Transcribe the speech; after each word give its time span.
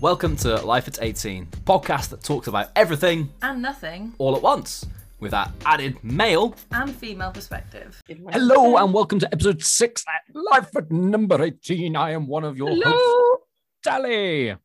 Welcome 0.00 0.36
to 0.36 0.56
Life 0.62 0.88
at 0.88 1.02
18, 1.02 1.48
the 1.50 1.56
podcast 1.58 2.08
that 2.08 2.22
talks 2.22 2.46
about 2.46 2.70
everything 2.74 3.28
and 3.42 3.60
nothing 3.60 4.14
all 4.16 4.34
at 4.34 4.40
once 4.40 4.86
with 5.18 5.32
that 5.32 5.52
added 5.66 6.02
male. 6.02 6.54
and 6.72 6.94
female 6.94 7.30
perspective. 7.30 8.00
Hello 8.32 8.78
and 8.78 8.94
welcome 8.94 9.18
to 9.18 9.30
episode 9.30 9.62
six 9.62 10.02
at 10.08 10.34
Life 10.34 10.74
at 10.74 10.90
number 10.90 11.42
18. 11.42 11.96
I 11.96 12.12
am 12.12 12.26
one 12.26 12.44
of 12.44 12.56
your 12.56 12.68
hosts, 12.70 12.82
Hello, 12.84 13.36
Sally. 13.84 14.56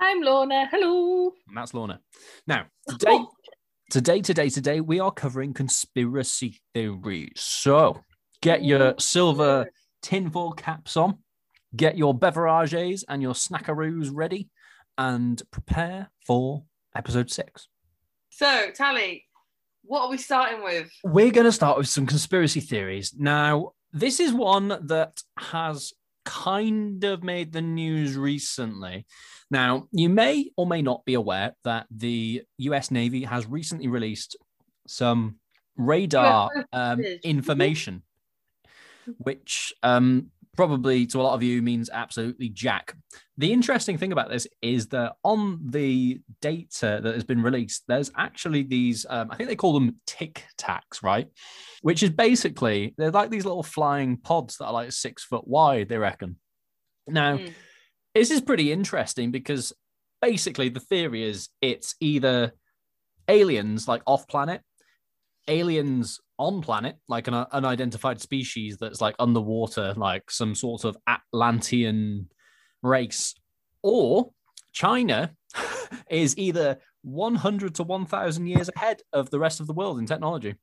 I'm 0.00 0.22
Lorna. 0.22 0.68
Hello. 0.70 1.32
And 1.48 1.56
that's 1.56 1.74
Lorna. 1.74 2.00
Now, 2.46 2.66
today, 2.88 3.18
today, 3.90 4.20
today, 4.20 4.48
today, 4.50 4.80
we 4.80 5.00
are 5.00 5.10
covering 5.10 5.52
conspiracy 5.52 6.60
theories. 6.74 7.32
So 7.40 8.02
get 8.40 8.64
your 8.64 8.94
silver 8.98 9.66
tinfoil 10.02 10.52
caps 10.52 10.96
on, 10.96 11.18
get 11.74 11.98
your 11.98 12.14
beverages 12.14 13.04
and 13.08 13.20
your 13.20 13.34
snackaroos 13.34 14.10
ready, 14.12 14.48
and 14.98 15.42
prepare 15.50 16.10
for 16.26 16.64
episode 16.94 17.30
six. 17.30 17.68
So, 18.30 18.70
Tally, 18.74 19.24
what 19.82 20.02
are 20.02 20.10
we 20.10 20.18
starting 20.18 20.62
with? 20.62 20.90
We're 21.04 21.30
going 21.30 21.46
to 21.46 21.52
start 21.52 21.78
with 21.78 21.88
some 21.88 22.06
conspiracy 22.06 22.60
theories. 22.60 23.14
Now, 23.16 23.72
this 23.92 24.20
is 24.20 24.32
one 24.32 24.68
that 24.68 25.22
has 25.38 25.92
kind 26.24 27.02
of 27.04 27.22
made 27.22 27.52
the 27.52 27.62
news 27.62 28.16
recently. 28.16 29.06
Now, 29.50 29.86
you 29.92 30.08
may 30.08 30.50
or 30.56 30.66
may 30.66 30.82
not 30.82 31.04
be 31.04 31.14
aware 31.14 31.54
that 31.64 31.86
the 31.90 32.42
US 32.58 32.90
Navy 32.90 33.24
has 33.24 33.46
recently 33.46 33.88
released 33.88 34.36
some 34.86 35.36
radar 35.76 36.50
um, 36.72 37.00
information, 37.22 38.02
which 39.18 39.72
um, 39.82 40.30
probably 40.56 41.06
to 41.06 41.20
a 41.20 41.22
lot 41.22 41.34
of 41.34 41.42
you 41.42 41.62
means 41.62 41.90
absolutely 41.92 42.48
jack. 42.48 42.96
The 43.38 43.52
interesting 43.52 43.98
thing 43.98 44.12
about 44.12 44.30
this 44.30 44.46
is 44.62 44.88
that 44.88 45.14
on 45.22 45.60
the 45.62 46.20
data 46.40 47.00
that 47.02 47.14
has 47.14 47.24
been 47.24 47.42
released, 47.42 47.84
there's 47.86 48.10
actually 48.16 48.62
these, 48.62 49.04
um, 49.08 49.30
I 49.30 49.36
think 49.36 49.48
they 49.48 49.56
call 49.56 49.74
them 49.74 50.00
tic 50.06 50.44
tacs, 50.58 51.02
right? 51.02 51.28
Which 51.82 52.02
is 52.02 52.10
basically, 52.10 52.94
they're 52.96 53.10
like 53.10 53.30
these 53.30 53.44
little 53.44 53.62
flying 53.62 54.16
pods 54.16 54.56
that 54.56 54.66
are 54.66 54.72
like 54.72 54.92
six 54.92 55.22
foot 55.24 55.46
wide, 55.46 55.88
they 55.88 55.98
reckon. 55.98 56.36
Now, 57.06 57.36
Mm. 57.38 57.52
this 58.14 58.30
is 58.30 58.40
pretty 58.40 58.72
interesting 58.72 59.30
because 59.30 59.72
basically 60.22 60.70
the 60.70 60.80
theory 60.80 61.22
is 61.22 61.50
it's 61.60 61.94
either 62.00 62.52
aliens 63.28 63.86
like 63.86 64.02
off 64.06 64.26
planet, 64.26 64.62
aliens 65.46 66.20
on 66.38 66.60
planet, 66.60 66.96
like 67.08 67.28
an 67.28 67.34
uh, 67.34 67.46
unidentified 67.52 68.20
species 68.20 68.76
that's 68.78 69.00
like 69.00 69.14
underwater, 69.18 69.94
like 69.96 70.30
some 70.30 70.54
sort 70.54 70.84
of 70.84 70.96
Atlantean 71.08 72.28
race, 72.82 73.34
or 73.82 74.30
China 74.72 75.34
is 76.10 76.36
either 76.38 76.78
100 77.02 77.74
to 77.76 77.82
1000 77.82 78.46
years 78.46 78.68
ahead 78.76 79.00
of 79.12 79.30
the 79.30 79.38
rest 79.38 79.60
of 79.60 79.66
the 79.66 79.72
world 79.72 79.98
in 79.98 80.06
technology. 80.06 80.54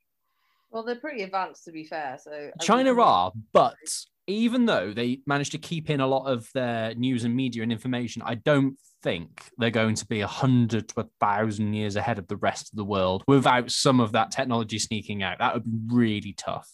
Well, 0.74 0.84
they're 0.84 0.96
pretty 0.96 1.22
advanced, 1.22 1.66
to 1.66 1.72
be 1.72 1.86
fair. 1.86 2.18
So, 2.20 2.50
China 2.60 3.00
are, 3.00 3.32
but 3.54 3.78
even 4.26 4.66
though 4.66 4.92
they 4.92 5.20
managed 5.28 5.52
to 5.52 5.60
keep 5.60 5.92
in 5.92 6.00
a 6.00 6.08
lot 6.08 6.26
of 6.26 6.50
their 6.56 6.96
news 6.96 7.24
and 7.26 7.36
media 7.36 7.62
and 7.62 7.72
information, 7.72 8.24
I 8.26 8.36
don't 8.36 8.76
think 9.04 9.44
they're 9.58 9.70
going 9.70 9.96
to 9.96 10.06
be 10.08 10.22
a 10.22 10.28
hundred 10.28 10.90
to 10.90 11.02
a 11.02 11.08
thousand 11.20 11.74
years 11.74 11.96
ahead 11.96 12.18
of 12.18 12.28
the 12.28 12.38
rest 12.38 12.72
of 12.74 12.78
the 12.78 12.86
world 12.86 13.24
without 13.28 13.70
some 13.70 14.00
of 14.00 14.14
that 14.14 14.32
technology 14.32 14.80
sneaking 14.80 15.22
out. 15.22 15.38
That 15.40 15.54
would 15.54 15.64
be 15.64 15.96
really 15.96 16.34
tough. 16.34 16.72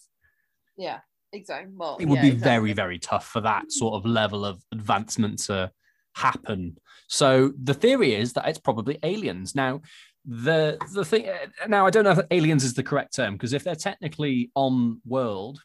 Yeah, 0.77 0.99
exactly. 1.33 1.73
Well, 1.75 1.97
It 1.99 2.05
would 2.07 2.17
yeah, 2.17 2.21
be 2.21 2.27
exactly. 2.29 2.49
very, 2.49 2.73
very 2.73 2.99
tough 2.99 3.27
for 3.27 3.41
that 3.41 3.69
sort 3.69 3.95
of 3.95 4.05
level 4.05 4.45
of 4.45 4.63
advancement 4.71 5.39
to 5.45 5.71
happen. 6.15 6.77
So 7.07 7.51
the 7.61 7.73
theory 7.73 8.13
is 8.13 8.33
that 8.33 8.47
it's 8.47 8.59
probably 8.59 8.99
aliens. 9.03 9.55
Now, 9.55 9.81
the 10.29 10.77
the 10.93 11.03
thing 11.03 11.27
now 11.67 11.87
I 11.87 11.89
don't 11.89 12.03
know 12.03 12.11
if 12.11 12.19
aliens 12.29 12.63
is 12.63 12.75
the 12.75 12.83
correct 12.83 13.15
term 13.15 13.33
because 13.33 13.51
if 13.51 13.63
they're 13.63 13.75
technically 13.75 14.51
on 14.53 15.01
world, 15.03 15.59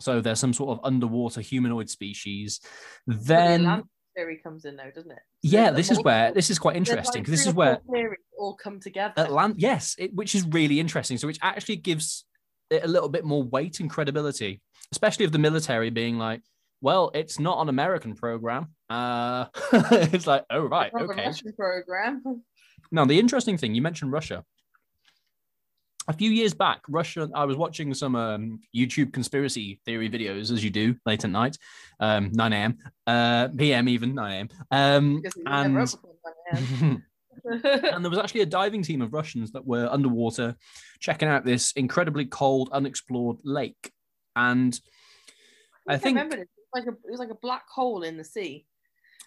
so 0.00 0.22
they're 0.22 0.34
some 0.34 0.54
sort 0.54 0.70
of 0.70 0.84
underwater 0.84 1.42
humanoid 1.42 1.90
species, 1.90 2.60
But 3.06 3.18
the 3.18 3.24
then 3.24 3.82
theory 4.16 4.40
comes 4.42 4.64
in, 4.64 4.76
though, 4.76 4.90
doesn't 4.90 5.10
it? 5.10 5.18
Yeah, 5.42 5.70
this 5.70 5.90
is 5.90 6.02
where 6.02 6.32
this 6.32 6.48
is 6.48 6.58
quite 6.58 6.76
interesting 6.76 7.20
like 7.20 7.26
because 7.26 7.38
this 7.38 7.46
is 7.46 7.54
where 7.54 7.78
all 8.38 8.54
come 8.54 8.80
together. 8.80 9.26
Atlant 9.26 9.56
yes, 9.58 9.94
it, 9.98 10.14
which 10.14 10.34
is 10.34 10.46
really 10.46 10.80
interesting. 10.80 11.18
So 11.18 11.26
which 11.26 11.38
actually 11.42 11.76
gives 11.76 12.24
it 12.70 12.84
a 12.84 12.88
little 12.88 13.08
bit 13.08 13.24
more 13.24 13.42
weight 13.42 13.80
and 13.80 13.90
credibility, 13.90 14.62
especially 14.92 15.26
of 15.26 15.32
the 15.32 15.38
military 15.38 15.90
being 15.90 16.18
like, 16.18 16.40
well, 16.80 17.10
it's 17.14 17.38
not 17.38 17.60
an 17.60 17.68
American 17.68 18.14
program. 18.14 18.68
Uh, 18.88 19.46
it's 19.72 20.26
like, 20.26 20.44
oh 20.50 20.64
right, 20.64 20.92
okay. 20.92 21.26
Russian 21.26 21.52
program. 21.52 22.22
Now 22.90 23.04
the 23.04 23.18
interesting 23.18 23.56
thing 23.56 23.74
you 23.74 23.82
mentioned 23.82 24.12
Russia. 24.12 24.44
A 26.08 26.12
few 26.12 26.30
years 26.30 26.54
back, 26.54 26.82
Russia. 26.88 27.28
I 27.34 27.44
was 27.44 27.56
watching 27.56 27.92
some 27.92 28.14
um, 28.14 28.60
YouTube 28.74 29.12
conspiracy 29.12 29.80
theory 29.84 30.08
videos, 30.08 30.52
as 30.52 30.62
you 30.62 30.70
do 30.70 30.94
late 31.04 31.24
at 31.24 31.30
night, 31.30 31.58
um, 31.98 32.30
9 32.32 32.52
a.m., 32.52 32.78
uh, 33.08 33.48
p.m. 33.48 33.88
even 33.88 34.14
9 34.14 34.32
a.m. 34.32 34.48
Um, 34.70 35.16
Because 35.16 35.36
we 35.36 35.42
never 35.42 35.64
and 35.64 35.76
up 35.78 36.04
with 36.04 36.16
one, 36.22 36.34
yeah. 36.52 36.96
and 37.92 38.04
there 38.04 38.10
was 38.10 38.18
actually 38.18 38.42
a 38.42 38.46
diving 38.46 38.82
team 38.82 39.02
of 39.02 39.12
Russians 39.12 39.52
that 39.52 39.66
were 39.66 39.88
underwater 39.90 40.56
checking 41.00 41.28
out 41.28 41.44
this 41.44 41.72
incredibly 41.72 42.24
cold, 42.24 42.68
unexplored 42.72 43.38
lake. 43.44 43.90
And 44.34 44.78
I 45.88 45.94
I 45.94 45.98
think 45.98 46.16
remember 46.16 46.36
it. 46.36 46.40
It 46.42 46.48
was 46.72 46.84
like 46.84 46.86
a 46.86 46.96
it 47.06 47.10
was 47.10 47.20
like 47.20 47.30
a 47.30 47.36
black 47.36 47.64
hole 47.68 48.02
in 48.02 48.16
the 48.16 48.24
sea. 48.24 48.66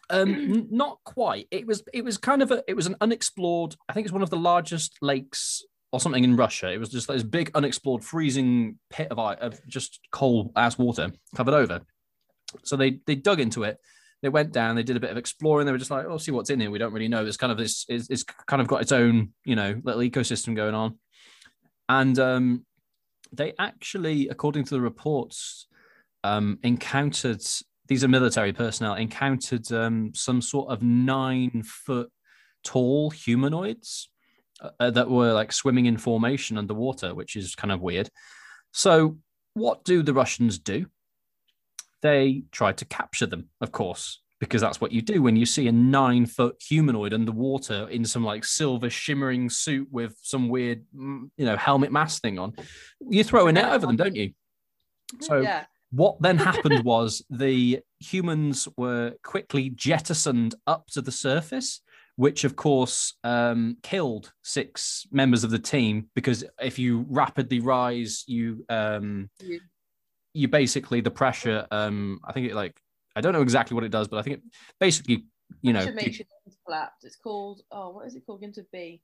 Um, 0.10 0.68
not 0.72 1.00
quite. 1.04 1.48
It 1.52 1.68
was 1.68 1.84
it 1.94 2.04
was 2.04 2.18
kind 2.18 2.42
of 2.42 2.52
a 2.52 2.64
it 2.68 2.76
was 2.76 2.88
an 2.88 2.96
unexplored. 3.02 3.76
I 3.88 3.94
think 3.94 4.06
it's 4.06 4.14
one 4.14 4.24
of 4.24 4.30
the 4.30 4.38
largest 4.38 4.98
lakes 5.02 5.64
or 5.92 6.00
something 6.00 6.24
in 6.24 6.36
Russia. 6.36 6.72
It 6.72 6.80
was 6.80 6.90
just 6.90 7.10
like 7.10 7.18
this 7.18 7.24
big 7.24 7.52
unexplored 7.56 8.04
freezing 8.04 8.78
pit 8.90 9.08
of 9.12 9.20
of 9.20 9.60
just 9.68 10.00
cold 10.12 10.52
ass 10.56 10.78
water 10.78 11.12
covered 11.36 11.54
over. 11.54 11.82
So 12.64 12.76
they 12.76 13.00
they 13.06 13.16
dug 13.16 13.40
into 13.40 13.64
it. 13.64 13.78
They 14.22 14.30
went 14.30 14.52
down. 14.52 14.76
They 14.76 14.84
did 14.84 14.98
a 14.98 15.00
bit 15.00 15.12
of 15.12 15.18
exploring. 15.18 15.66
They 15.66 15.72
were 15.72 15.78
just 15.78 15.92
like, 15.92 16.06
"Oh, 16.06 16.18
see 16.18 16.32
what's 16.32 16.50
in 16.50 16.60
here." 16.60 16.72
We 16.72 16.80
don't 16.80 16.94
really 16.94 17.08
know. 17.08 17.26
It's 17.26 17.38
kind 17.38 17.52
of 17.52 17.58
this. 17.58 17.86
It's, 17.88 18.10
it's 18.10 18.24
kind 18.24 18.62
of 18.62 18.68
got 18.68 18.82
its 18.82 18.92
own, 18.92 19.34
you 19.46 19.56
know, 19.56 19.80
little 19.84 20.02
ecosystem 20.02 20.56
going 20.56 20.76
on. 20.76 21.00
And 21.88 22.20
um, 22.20 22.66
they 23.32 23.54
actually, 23.58 24.28
according 24.28 24.66
to 24.66 24.72
the 24.72 24.82
reports, 24.82 25.68
um, 26.24 26.60
encountered 26.64 27.42
these 27.90 28.04
are 28.04 28.08
military 28.08 28.54
personnel 28.54 28.94
encountered 28.94 29.70
um, 29.72 30.12
some 30.14 30.42
sort 30.42 30.70
of 30.70 30.84
nine 30.84 31.64
foot 31.66 32.12
tall 32.64 33.10
humanoids 33.10 34.10
uh, 34.80 34.92
that 34.92 35.10
were 35.10 35.34
like 35.34 35.52
swimming 35.52 35.88
in 35.88 35.98
formation 35.98 36.58
underwater, 36.58 37.16
which 37.16 37.36
is 37.36 37.56
kind 37.56 37.72
of 37.72 37.82
weird. 37.82 38.10
So, 38.72 39.18
what 39.56 39.84
do 39.84 40.04
the 40.04 40.14
Russians 40.14 40.60
do? 40.60 40.86
They 42.02 42.44
try 42.52 42.74
to 42.74 42.86
capture 42.86 43.26
them, 43.26 43.50
of 43.60 43.72
course, 43.72 44.22
because 44.40 44.62
that's 44.62 44.80
what 44.80 44.92
you 44.92 45.02
do 45.02 45.24
when 45.24 45.36
you 45.36 45.48
see 45.48 45.68
a 45.68 45.72
nine 45.72 46.28
foot 46.28 46.62
humanoid 46.62 47.14
underwater 47.14 47.90
in 47.90 48.06
some 48.06 48.24
like 48.24 48.46
silver 48.46 48.92
shimmering 48.92 49.50
suit 49.50 49.88
with 49.92 50.16
some 50.22 50.48
weird, 50.48 50.86
mm, 50.96 51.32
you 51.38 51.46
know, 51.46 51.58
helmet 51.58 51.92
mask 51.92 52.22
thing 52.22 52.38
on. 52.38 52.54
You 53.02 53.24
throw 53.24 53.48
a 53.48 53.52
net 53.52 53.74
over 53.74 53.88
them, 53.88 53.96
don't 53.96 54.16
you? 54.16 54.34
So, 55.22 55.42
yeah. 55.42 55.66
What 55.92 56.22
then 56.22 56.38
happened 56.50 56.84
was 56.84 57.24
the 57.30 57.80
humans 58.00 58.68
were 58.78 59.14
quickly 59.24 59.70
jettisoned 59.72 60.56
up 60.68 60.88
to 60.92 61.02
the 61.02 61.12
surface, 61.12 61.82
which 62.16 62.44
of 62.44 62.56
course 62.56 63.16
um, 63.24 63.78
killed 63.84 64.32
six 64.44 65.06
members 65.12 65.44
of 65.44 65.52
the 65.52 65.60
team 65.60 66.10
because 66.16 66.44
if 66.62 66.78
you 66.80 67.06
rapidly 67.10 67.60
rise, 67.60 68.24
you 68.28 68.66
um, 68.70 69.30
You- 69.40 69.62
you 70.36 70.48
basically 70.48 71.02
the 71.02 71.10
pressure. 71.12 71.66
Um, 71.72 72.20
I 72.24 72.34
think 72.34 72.48
it 72.50 72.56
like 72.56 72.80
I 73.16 73.22
don't 73.22 73.34
know 73.34 73.42
exactly 73.42 73.74
what 73.76 73.84
it 73.84 73.90
does, 73.90 74.08
but 74.08 74.18
I 74.18 74.22
think 74.22 74.38
it 74.38 74.44
basically 74.80 75.26
you 75.62 75.74
know 75.74 75.92
makes 75.92 76.20
your 76.20 76.28
lungs 76.46 76.58
collapse. 76.66 77.04
It's 77.04 77.16
called 77.16 77.64
oh, 77.72 77.90
what 77.90 78.06
is 78.06 78.16
it 78.16 78.26
called? 78.28 78.44
Into 78.44 78.64
B. 78.72 79.02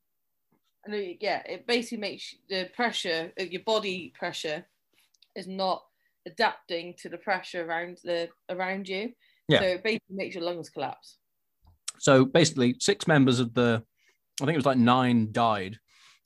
I 0.85 0.91
know, 0.91 0.97
yeah, 1.19 1.41
it 1.47 1.65
basically 1.65 1.97
makes 1.97 2.35
the 2.47 2.69
pressure 2.75 3.31
of 3.39 3.51
your 3.51 3.63
body 3.63 4.13
pressure 4.15 4.65
is 5.35 5.47
not 5.47 5.83
adapting 6.25 6.95
to 7.00 7.10
the 7.10 7.18
pressure 7.18 7.66
around 7.66 8.00
the 8.04 8.30
around 8.50 8.88
you. 8.88 9.12
Yeah. 9.48 9.60
So 9.60 9.66
it 9.66 9.83
basically 9.83 10.16
makes 10.16 10.36
your 10.36 10.44
lungs 10.44 10.69
collapse. 10.69 11.18
So 12.00 12.25
basically, 12.25 12.75
six 12.80 13.07
members 13.07 13.39
of 13.39 13.54
the, 13.54 13.83
I 14.42 14.45
think 14.45 14.56
it 14.56 14.57
was 14.57 14.66
like 14.66 14.77
nine 14.77 15.31
died, 15.31 15.80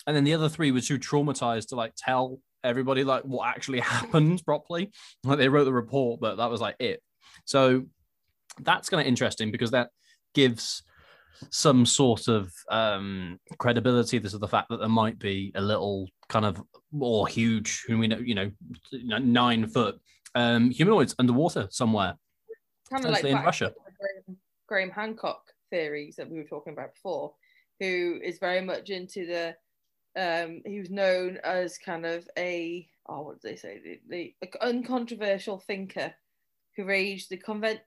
and 0.08 0.16
then 0.16 0.24
the 0.24 0.34
other 0.34 0.50
three 0.50 0.72
were 0.72 0.82
too 0.82 1.00
traumatized 1.00 1.68
to 1.68 1.76
like 1.76 1.94
tell 1.98 2.40
everybody 2.64 3.04
like 3.04 3.24
what 3.24 3.48
actually 3.48 3.80
happened 3.96 4.44
properly. 4.46 4.92
Like 5.24 5.38
they 5.38 5.50
wrote 5.50 5.66
the 5.66 5.74
report, 5.74 6.20
but 6.20 6.36
that 6.36 6.50
was 6.50 6.62
like 6.62 6.76
it. 6.80 7.02
So 7.46 7.84
that's 8.62 8.90
kind 8.90 9.02
of 9.02 9.08
interesting 9.08 9.52
because 9.52 9.72
that 9.72 9.90
gives 10.34 10.84
some 11.50 11.86
sort 11.86 12.28
of 12.28 12.52
um, 12.70 13.40
credibility 13.58 14.20
This 14.20 14.34
is 14.34 14.40
the 14.40 14.48
fact 14.48 14.70
that 14.70 14.80
there 14.80 14.90
might 14.90 15.20
be 15.20 15.52
a 15.56 15.62
little 15.62 16.08
kind 16.28 16.46
of 16.46 16.62
more 16.92 17.28
huge, 17.28 17.84
who 17.88 17.98
we 17.98 18.08
know, 18.08 18.18
you 18.18 18.36
know, 18.36 18.52
nine 19.20 19.68
foot 19.68 20.00
um, 20.36 20.70
humanoids 20.70 21.16
underwater 21.20 21.68
somewhere. 21.72 22.16
Kind 22.90 23.06
of 23.06 23.12
like 23.12 23.24
in 23.24 23.38
Russia. 23.38 23.74
Graham, 24.68 24.92
Hancock 24.92 25.44
theories 25.70 26.16
that 26.18 26.30
we 26.30 26.38
were 26.38 26.46
talking 26.46 26.74
about 26.74 26.94
before, 26.94 27.34
who 27.80 28.20
is 28.24 28.40
very 28.40 28.62
much 28.62 28.90
into 28.90 29.26
the 29.26 29.56
um 30.20 30.62
he 30.66 30.80
was 30.80 30.90
known 30.90 31.38
as 31.44 31.78
kind 31.78 32.06
of 32.06 32.28
a 32.38 32.88
oh 33.08 33.22
what 33.22 33.40
did 33.40 33.52
they 33.52 33.56
say 33.56 33.80
the, 33.84 34.00
the 34.10 34.34
like 34.42 34.58
uncontroversial 34.60 35.60
thinker 35.60 36.12
who 36.76 36.84
raised 36.84 37.30
the 37.30 37.38
convent 37.38 37.80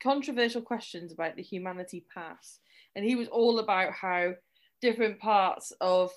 controversial 0.00 0.62
questions 0.62 1.12
about 1.12 1.34
the 1.34 1.42
humanity 1.42 2.06
past 2.14 2.60
and 2.96 3.04
he 3.04 3.16
was 3.16 3.28
all 3.28 3.58
about 3.58 3.92
how 3.92 4.34
different 4.80 5.18
parts 5.18 5.72
of 5.80 6.10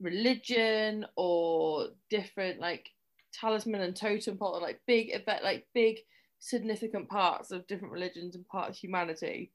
religion 0.00 1.06
or 1.16 1.88
different 2.08 2.60
like 2.60 2.88
talisman 3.32 3.82
and 3.82 3.94
totem 3.94 4.36
pole 4.36 4.56
or 4.56 4.60
like 4.60 4.80
big 4.86 5.14
event 5.14 5.44
like 5.44 5.66
big 5.74 5.98
significant 6.38 7.08
parts 7.08 7.50
of 7.50 7.66
different 7.66 7.92
religions 7.92 8.34
and 8.34 8.46
parts 8.48 8.70
of 8.70 8.76
humanity 8.76 9.52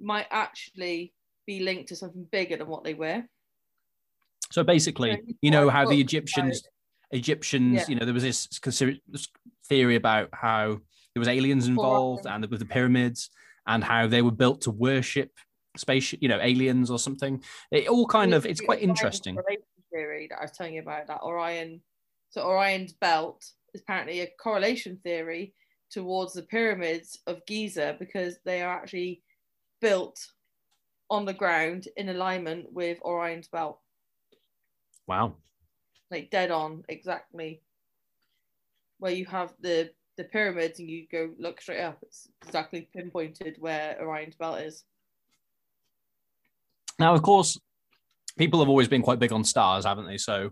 might 0.00 0.26
actually 0.30 1.12
be 1.46 1.60
linked 1.60 1.88
to 1.88 1.96
something 1.96 2.26
bigger 2.30 2.56
than 2.56 2.68
what 2.68 2.84
they 2.84 2.94
were 2.94 3.22
So 4.50 4.62
basically, 4.62 5.18
he's 5.26 5.36
you 5.40 5.50
know 5.50 5.70
how 5.70 5.88
the 5.88 6.00
Egyptians, 6.00 6.62
Egyptians, 7.10 7.74
Yeah. 7.74 7.84
you 7.88 7.94
know, 7.96 8.04
there 8.04 8.14
was 8.14 8.22
this 8.22 8.48
this 9.08 9.28
theory 9.68 9.96
about 9.96 10.28
how 10.32 10.80
there 11.14 11.20
was 11.20 11.28
aliens 11.28 11.66
involved 11.66 12.26
and 12.26 12.46
with 12.50 12.60
the 12.60 12.66
pyramids 12.66 13.30
and 13.66 13.82
how 13.82 14.06
they 14.06 14.20
were 14.20 14.36
built 14.42 14.60
to 14.62 14.70
worship 14.70 15.30
space, 15.76 16.14
you 16.20 16.28
know, 16.28 16.40
aliens 16.40 16.90
or 16.90 16.98
something. 16.98 17.42
It 17.70 17.88
all 17.88 18.06
kind 18.06 18.34
of, 18.34 18.46
it's 18.46 18.60
quite 18.60 18.82
interesting. 18.82 19.38
theory 19.92 20.28
that 20.30 20.38
I 20.38 20.42
was 20.42 20.52
telling 20.52 20.74
you 20.74 20.82
about 20.82 21.06
that 21.06 21.22
Orion. 21.22 21.80
So 22.30 22.42
Orion's 22.42 22.92
belt 22.92 23.44
is 23.74 23.82
apparently 23.82 24.20
a 24.20 24.30
correlation 24.40 24.98
theory 25.04 25.54
towards 25.90 26.32
the 26.32 26.42
pyramids 26.42 27.20
of 27.26 27.44
Giza 27.46 27.96
because 27.98 28.38
they 28.44 28.62
are 28.62 28.74
actually 28.74 29.22
built 29.80 30.18
on 31.10 31.24
the 31.24 31.34
ground 31.34 31.86
in 31.96 32.08
alignment 32.08 32.72
with 32.72 33.00
Orion's 33.02 33.48
belt, 33.48 33.80
Wow. 35.06 35.36
like 36.10 36.30
dead 36.30 36.50
on 36.50 36.82
exactly. 36.88 37.60
Where 38.98 39.12
you 39.12 39.26
have 39.26 39.52
the 39.60 39.90
the 40.16 40.24
pyramids 40.24 40.78
and 40.78 40.88
you 40.88 41.06
go 41.10 41.30
look 41.38 41.60
straight 41.60 41.82
up, 41.82 41.98
it's 42.02 42.28
exactly 42.44 42.88
pinpointed 42.94 43.56
where 43.58 43.98
Orion's 44.00 44.36
belt 44.36 44.60
is. 44.60 44.84
Now, 46.98 47.14
of 47.14 47.22
course, 47.22 47.58
people 48.38 48.60
have 48.60 48.68
always 48.68 48.88
been 48.88 49.02
quite 49.02 49.18
big 49.18 49.32
on 49.32 49.44
stars, 49.44 49.84
haven't 49.84 50.06
they? 50.06 50.18
So, 50.18 50.50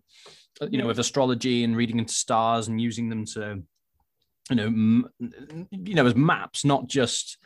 uh, 0.60 0.66
you 0.70 0.78
know, 0.78 0.86
with 0.86 0.98
astrology 0.98 1.64
and 1.64 1.76
reading 1.76 1.98
into 1.98 2.14
stars 2.14 2.68
and 2.68 2.80
using 2.80 3.08
them 3.08 3.24
to, 3.26 3.62
you 4.50 4.56
know, 4.56 4.66
m- 4.66 5.08
you 5.70 5.94
know, 5.94 6.06
as 6.06 6.14
maps, 6.14 6.64
not 6.64 6.86
just 6.88 7.38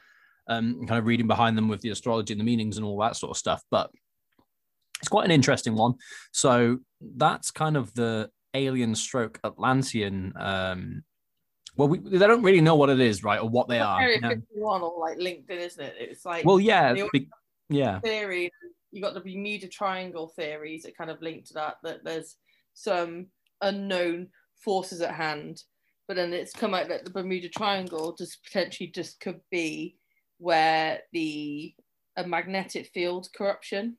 um, 0.49 0.87
kind 0.87 0.99
of 0.99 1.07
reading 1.07 1.27
behind 1.27 1.57
them 1.57 1.69
with 1.69 1.81
the 1.81 1.91
astrology 1.91 2.33
and 2.33 2.41
the 2.41 2.45
meanings 2.45 2.77
and 2.77 2.87
all 2.87 2.99
that 3.01 3.17
sort 3.17 3.31
of 3.31 3.37
stuff. 3.37 3.63
But 3.71 3.91
it's 5.01 5.09
quite 5.09 5.25
an 5.25 5.31
interesting 5.31 5.75
one. 5.75 5.95
So 6.33 6.79
that's 7.01 7.51
kind 7.51 7.77
of 7.77 7.93
the 7.95 8.31
alien 8.55 8.95
stroke 8.95 9.39
Atlantean. 9.45 10.33
Um, 10.39 11.05
well, 11.77 11.89
we, 11.89 11.99
they 11.99 12.27
don't 12.27 12.43
really 12.43 12.63
know 12.63 12.77
what 12.77 12.89
it 12.89 13.01
is, 13.01 13.23
right, 13.23 13.41
or 13.41 13.49
what 13.49 13.69
they 13.69 13.79
are. 13.81 14.01
Area 14.01 14.15
you 14.17 14.21
know? 14.23 14.29
51 14.31 14.83
or 14.83 14.99
like 14.99 15.19
LinkedIn, 15.19 15.51
isn't 15.51 15.83
it? 15.85 15.95
It's 15.99 16.25
like 16.25 16.47
Well, 16.47 16.59
yeah, 16.59 16.95
be- 17.13 17.29
yeah. 17.69 18.01
theory 18.01 18.51
you 18.93 19.03
got 19.03 19.15
the 19.15 19.21
bermuda 19.21 19.69
triangle 19.69 20.29
theories 20.37 20.83
that 20.83 20.97
kind 20.97 21.11
of 21.11 21.21
link 21.23 21.45
to 21.47 21.55
that 21.55 21.77
that 21.83 22.05
there's 22.05 22.37
some 22.75 23.27
unknown 23.63 24.29
forces 24.65 25.01
at 25.01 25.15
hand 25.15 25.63
but 26.09 26.17
then 26.17 26.33
it's 26.33 26.53
come 26.53 26.75
out 26.75 26.89
that 26.89 27.05
the 27.05 27.11
bermuda 27.11 27.49
triangle 27.49 28.15
just 28.17 28.43
potentially 28.45 28.89
just 28.89 29.19
could 29.21 29.41
be 29.51 29.97
where 30.39 31.01
the 31.13 31.75
a 32.17 32.27
magnetic 32.27 32.89
field 32.95 33.29
corruption 33.37 33.97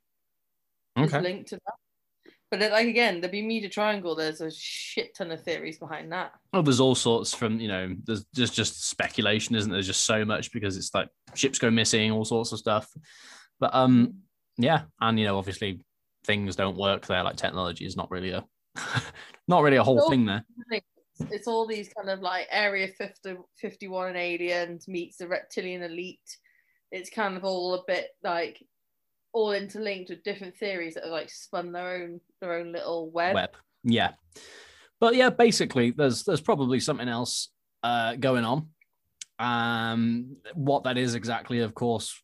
is 0.97 1.13
Okay. 1.13 1.21
linked 1.21 1.49
to 1.49 1.55
that 1.55 2.33
but 2.49 2.59
then, 2.59 2.71
like 2.71 2.87
again 2.87 3.19
the 3.21 3.27
bermuda 3.27 3.69
triangle 3.69 4.15
there's 4.15 4.41
a 4.41 4.49
shit 4.49 5.15
ton 5.15 5.31
of 5.31 5.43
theories 5.43 5.77
behind 5.77 6.11
that 6.11 6.31
Oh, 6.53 6.61
there's 6.61 6.79
all 6.79 6.95
sorts 6.95 7.33
from 7.35 7.59
you 7.59 7.67
know, 7.67 7.93
there's 8.05 8.25
just 8.33 8.55
just 8.55 8.87
speculation, 8.89 9.55
isn't 9.55 9.69
there? 9.69 9.75
There's 9.77 9.85
just 9.85 10.05
so 10.05 10.25
much 10.25 10.51
because 10.51 10.75
it's 10.75 10.91
like 10.95 11.07
ships 11.35 11.59
go 11.59 11.69
missing, 11.69 12.09
all 12.09 12.25
sorts 12.25 12.51
of 12.51 12.57
stuff. 12.57 12.89
But 13.59 13.75
um, 13.75 14.15
yeah, 14.57 14.83
and 15.00 15.19
you 15.19 15.25
know, 15.25 15.38
obviously 15.38 15.81
things 16.25 16.56
don't 16.56 16.77
work 16.77 17.06
there. 17.07 17.24
Like 17.24 17.38
technology 17.38 17.86
is 17.86 17.95
not 17.95 18.12
really 18.12 18.31
a, 18.31 18.44
not 19.48 19.63
really 19.63 19.77
a 19.77 19.83
whole 19.83 20.09
thing 20.09 20.25
there. 20.25 20.44
it's 21.31 21.48
all 21.48 21.65
these 21.65 21.89
kind 21.89 22.09
of 22.09 22.19
like 22.19 22.48
area 22.51 22.88
50, 22.88 23.38
51 23.59 24.09
and 24.09 24.18
aliens 24.18 24.88
meets 24.88 25.18
the 25.18 25.27
reptilian 25.27 25.81
elite 25.81 26.38
it's 26.92 27.09
kind 27.09 27.36
of 27.36 27.44
all 27.44 27.74
a 27.74 27.83
bit 27.88 28.07
like 28.24 28.63
all 29.33 29.51
interlinked 29.51 30.09
with 30.09 30.24
different 30.24 30.56
theories 30.57 30.95
that 30.95 31.04
have 31.04 31.12
like 31.12 31.30
spun 31.30 31.71
their 31.71 31.95
own 31.95 32.19
their 32.42 32.54
own 32.54 32.71
little 32.71 33.09
web, 33.12 33.36
Web, 33.36 33.50
yeah. 33.83 34.12
But 35.00 35.15
yeah, 35.15 35.30
basically, 35.30 35.92
there's 35.92 36.24
there's 36.24 36.42
probably 36.42 36.80
something 36.80 37.07
else 37.07 37.50
uh, 37.83 38.15
going 38.15 38.45
on. 38.45 38.69
Um, 39.39 40.37
what 40.53 40.83
that 40.83 40.97
is 40.97 41.15
exactly, 41.15 41.59
of 41.59 41.73
course, 41.75 42.19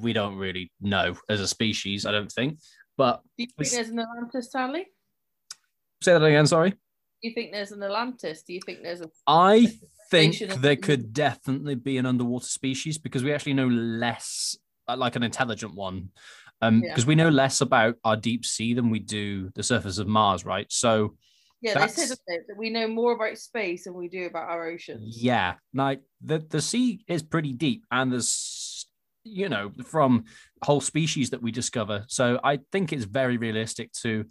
we 0.00 0.12
don't 0.12 0.36
really 0.36 0.70
know 0.80 1.16
as 1.28 1.40
a 1.40 1.48
species. 1.48 2.06
I 2.06 2.12
don't 2.12 2.30
think. 2.30 2.58
But 2.96 3.22
do 3.36 3.44
you 3.44 3.48
think 3.56 3.70
there's 3.70 3.88
an 3.88 3.98
atlantis 4.00 4.50
Sally? 4.50 4.86
say 6.02 6.12
that 6.12 6.22
again. 6.24 6.46
Sorry. 6.46 6.70
do 6.70 6.76
you 7.22 7.34
think 7.34 7.50
there's 7.52 7.72
an 7.72 7.82
atlantis 7.82 8.42
do 8.44 8.52
you 8.52 8.60
think 8.64 8.82
there's 8.84 9.00
a 9.00 9.10
I 9.26 9.66
think 10.12 10.38
there 10.38 10.76
could 10.76 11.12
definitely 11.12 11.74
be 11.74 11.98
an 11.98 12.06
underwater 12.06 12.46
species 12.46 12.98
because 12.98 13.22
we 13.24 13.32
actually 13.32 13.54
know 13.54 13.68
less, 13.68 14.56
uh, 14.88 14.96
like 14.96 15.16
an 15.16 15.22
intelligent 15.22 15.74
one, 15.74 16.10
um, 16.62 16.82
Yeah. 16.82 16.90
because 16.90 17.04
we 17.06 17.14
know 17.14 17.28
less 17.28 17.60
about 17.60 17.96
our 18.04 18.16
deep 18.16 18.44
sea 18.46 18.74
than 18.74 18.90
we 18.90 19.00
do 19.00 19.50
the 19.54 19.62
surface 19.62 19.98
of 19.98 20.06
Mars, 20.06 20.44
right? 20.44 20.70
So 20.70 21.16
yeah 21.60 21.74
they 21.74 21.88
said 21.88 22.16
that 22.26 22.56
we 22.56 22.70
know 22.70 22.86
more 22.86 23.12
about 23.12 23.36
space 23.36 23.84
than 23.84 23.94
we 23.94 24.08
do 24.08 24.26
about 24.26 24.48
our 24.48 24.68
oceans 24.68 25.22
yeah, 25.22 25.54
like 25.74 26.00
the 26.22 26.38
the 26.38 26.60
sea 26.60 27.04
is 27.06 27.22
pretty 27.22 27.52
deep, 27.52 27.84
and 27.90 28.12
there's 28.12 28.86
you 29.24 29.48
know 29.48 29.72
from 29.84 30.24
whole 30.62 30.80
species 30.80 31.30
that 31.30 31.42
we 31.42 31.52
discover. 31.52 32.04
So 32.08 32.40
I 32.42 32.60
think 32.72 32.92
it's 32.92 33.04
very 33.04 33.36
realistic 33.36 33.92
to 34.02 34.24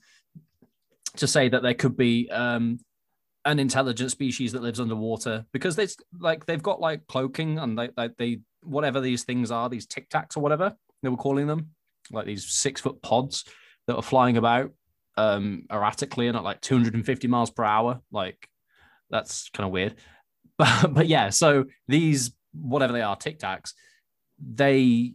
to 1.17 1.27
say 1.27 1.49
that 1.49 1.63
there 1.63 1.73
could 1.73 1.97
be 1.97 2.29
um 2.29 2.79
an 3.45 3.59
intelligent 3.59 4.11
species 4.11 4.51
that 4.51 4.61
lives 4.61 4.79
underwater 4.79 5.45
because 5.53 5.77
it's 5.79 5.95
like 6.19 6.45
they've 6.45 6.63
got 6.63 6.81
like 6.81 7.07
cloaking 7.07 7.59
and 7.59 7.79
they, 7.79 7.89
they, 7.95 8.09
they 8.17 8.39
whatever 8.61 8.99
these 8.99 9.23
things 9.23 9.51
are 9.51 9.69
these 9.69 9.85
tic 9.85 10.09
tacs 10.09 10.35
or 10.35 10.41
whatever 10.41 10.75
they 11.01 11.07
were 11.07 11.15
calling 11.15 11.47
them 11.47 11.69
like 12.11 12.25
these 12.25 12.45
six 12.45 12.81
foot 12.81 13.01
pods 13.01 13.45
that 13.87 13.95
are 13.95 14.03
flying 14.03 14.35
about 14.35 14.71
um 15.17 15.63
erratically 15.71 16.27
and 16.27 16.37
at 16.37 16.43
like 16.43 16.61
250 16.61 17.27
miles 17.27 17.49
per 17.49 17.63
hour 17.63 18.01
like 18.11 18.47
that's 19.09 19.49
kind 19.49 19.65
of 19.65 19.73
weird 19.73 19.95
but 20.57 20.93
but 20.93 21.07
yeah 21.07 21.29
so 21.29 21.65
these 21.87 22.31
whatever 22.53 22.93
they 22.93 23.01
are 23.01 23.15
tic 23.15 23.39
tacs 23.39 23.73
they 24.39 25.13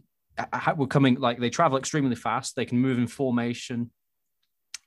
were 0.77 0.87
coming 0.87 1.15
like 1.15 1.39
they 1.39 1.49
travel 1.49 1.77
extremely 1.77 2.15
fast 2.15 2.55
they 2.55 2.65
can 2.65 2.79
move 2.79 2.97
in 2.97 3.07
formation 3.07 3.91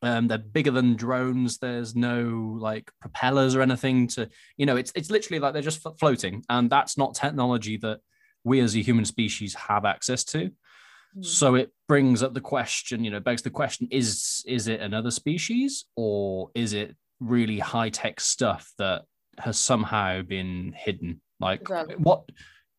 um, 0.02 0.28
they're 0.28 0.38
bigger 0.38 0.70
than 0.70 0.96
drones. 0.96 1.58
There's 1.58 1.96
no 1.96 2.56
like 2.60 2.90
propellers 3.00 3.54
or 3.54 3.62
anything 3.62 4.08
to, 4.08 4.28
you 4.56 4.66
know, 4.66 4.76
it's 4.76 4.92
it's 4.94 5.10
literally 5.10 5.40
like 5.40 5.52
they're 5.52 5.62
just 5.62 5.82
flo- 5.82 5.96
floating, 5.98 6.44
and 6.48 6.68
that's 6.68 6.98
not 6.98 7.14
technology 7.14 7.76
that 7.78 8.00
we 8.44 8.60
as 8.60 8.76
a 8.76 8.82
human 8.82 9.04
species 9.04 9.54
have 9.54 9.84
access 9.84 10.22
to. 10.24 10.50
Hmm. 11.16 11.22
So 11.22 11.54
it 11.54 11.72
brings 11.88 12.22
up 12.22 12.34
the 12.34 12.40
question, 12.40 13.04
you 13.04 13.10
know, 13.10 13.20
begs 13.20 13.42
the 13.42 13.50
question: 13.50 13.88
is 13.90 14.44
is 14.46 14.68
it 14.68 14.80
another 14.80 15.10
species 15.10 15.86
or 15.96 16.50
is 16.54 16.72
it 16.72 16.94
really 17.20 17.58
high 17.58 17.90
tech 17.90 18.20
stuff 18.20 18.72
that 18.78 19.02
has 19.38 19.58
somehow 19.58 20.22
been 20.22 20.74
hidden? 20.76 21.20
Like 21.40 21.62
Exactly. 21.62 21.96
what, 21.96 22.28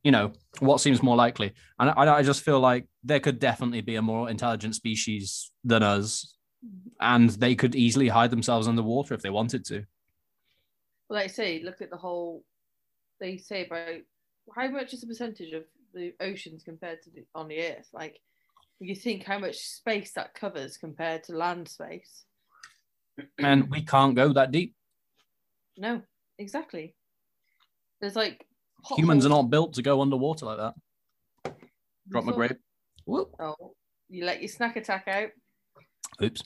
you 0.03 0.12
know, 0.12 0.32
what 0.60 0.79
seems 0.79 1.03
more 1.03 1.15
likely? 1.15 1.53
And 1.79 1.89
I, 1.89 2.17
I 2.17 2.24
just 2.24 2.44
feel 2.44 2.60
like 2.60 2.86
there 3.03 3.20
could 3.20 3.39
definitely 3.39 3.82
be 3.82 3.96
a 3.96 4.01
more 4.01 4.29
intelligent 4.29 4.75
species 4.75 5.51
than 5.63 5.84
us 5.84 6.38
and 7.00 7.29
they 7.29 7.56
could 7.56 7.75
easily 7.75 8.08
hide 8.08 8.32
themselves 8.32 8.67
underwater 8.67 9.13
if 9.13 9.22
they 9.22 9.29
wanted 9.29 9.65
to. 9.65 9.86
well 11.10 11.20
like 11.20 11.25
I 11.25 11.27
say 11.27 11.62
look 11.63 11.82
at 11.82 11.89
the 11.89 11.98
whole 11.98 12.44
they 13.20 13.38
say 13.38 13.65
about 13.65 14.01
how 14.56 14.67
much 14.70 14.94
is 14.94 15.01
the 15.01 15.08
percentage 15.08 15.53
of 15.53 15.63
the 15.98 16.13
oceans 16.22 16.63
compared 16.63 17.01
to 17.01 17.10
the, 17.12 17.25
on 17.36 17.48
the 17.48 17.60
earth 17.62 17.88
like 17.94 18.20
you 18.80 18.96
think 18.96 19.24
how 19.24 19.39
much 19.39 19.58
space 19.58 20.12
that 20.13 20.34
covers 20.34 20.77
compared 20.77 21.24
to 21.24 21.34
land 21.36 21.68
space 21.68 22.25
And 23.39 23.70
we 23.70 23.82
can't 23.82 24.16
go 24.16 24.32
that 24.34 24.51
deep. 24.51 24.75
no 25.77 26.01
exactly 26.38 26.96
there's 28.01 28.16
like 28.16 28.46
Humans 28.96 29.25
are 29.25 29.30
not 29.30 29.50
built 29.50 29.74
to 29.74 29.82
go 29.82 30.01
underwater 30.01 30.46
like 30.46 30.58
that. 30.60 31.54
Drop 32.10 32.24
my 32.24 32.32
grape. 32.32 32.58
Whoop. 33.06 33.34
oh 33.39 33.74
you 34.08 34.24
let 34.24 34.39
your 34.42 34.50
snack 34.50 34.75
attack 34.75 35.08
out 35.08 35.30
Oops. 36.22 36.42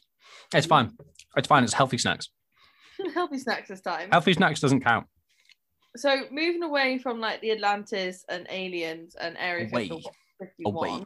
It's 0.53 0.65
fine. 0.67 0.91
It's 1.35 1.47
fine. 1.47 1.63
It's 1.63 1.73
healthy 1.73 1.97
snacks. 1.97 2.29
healthy 3.13 3.37
snacks 3.37 3.69
this 3.69 3.81
time 3.81 4.09
Healthy 4.11 4.33
snacks 4.33 4.59
doesn't 4.59 4.81
count. 4.81 5.07
So 5.95 6.23
moving 6.31 6.63
away 6.63 6.97
from 6.97 7.19
like 7.19 7.41
the 7.41 7.51
atlantis 7.51 8.23
and 8.29 8.47
aliens 8.49 9.15
and 9.19 9.35
area 9.37 9.67
Away. 9.71 9.89
51 10.39 11.05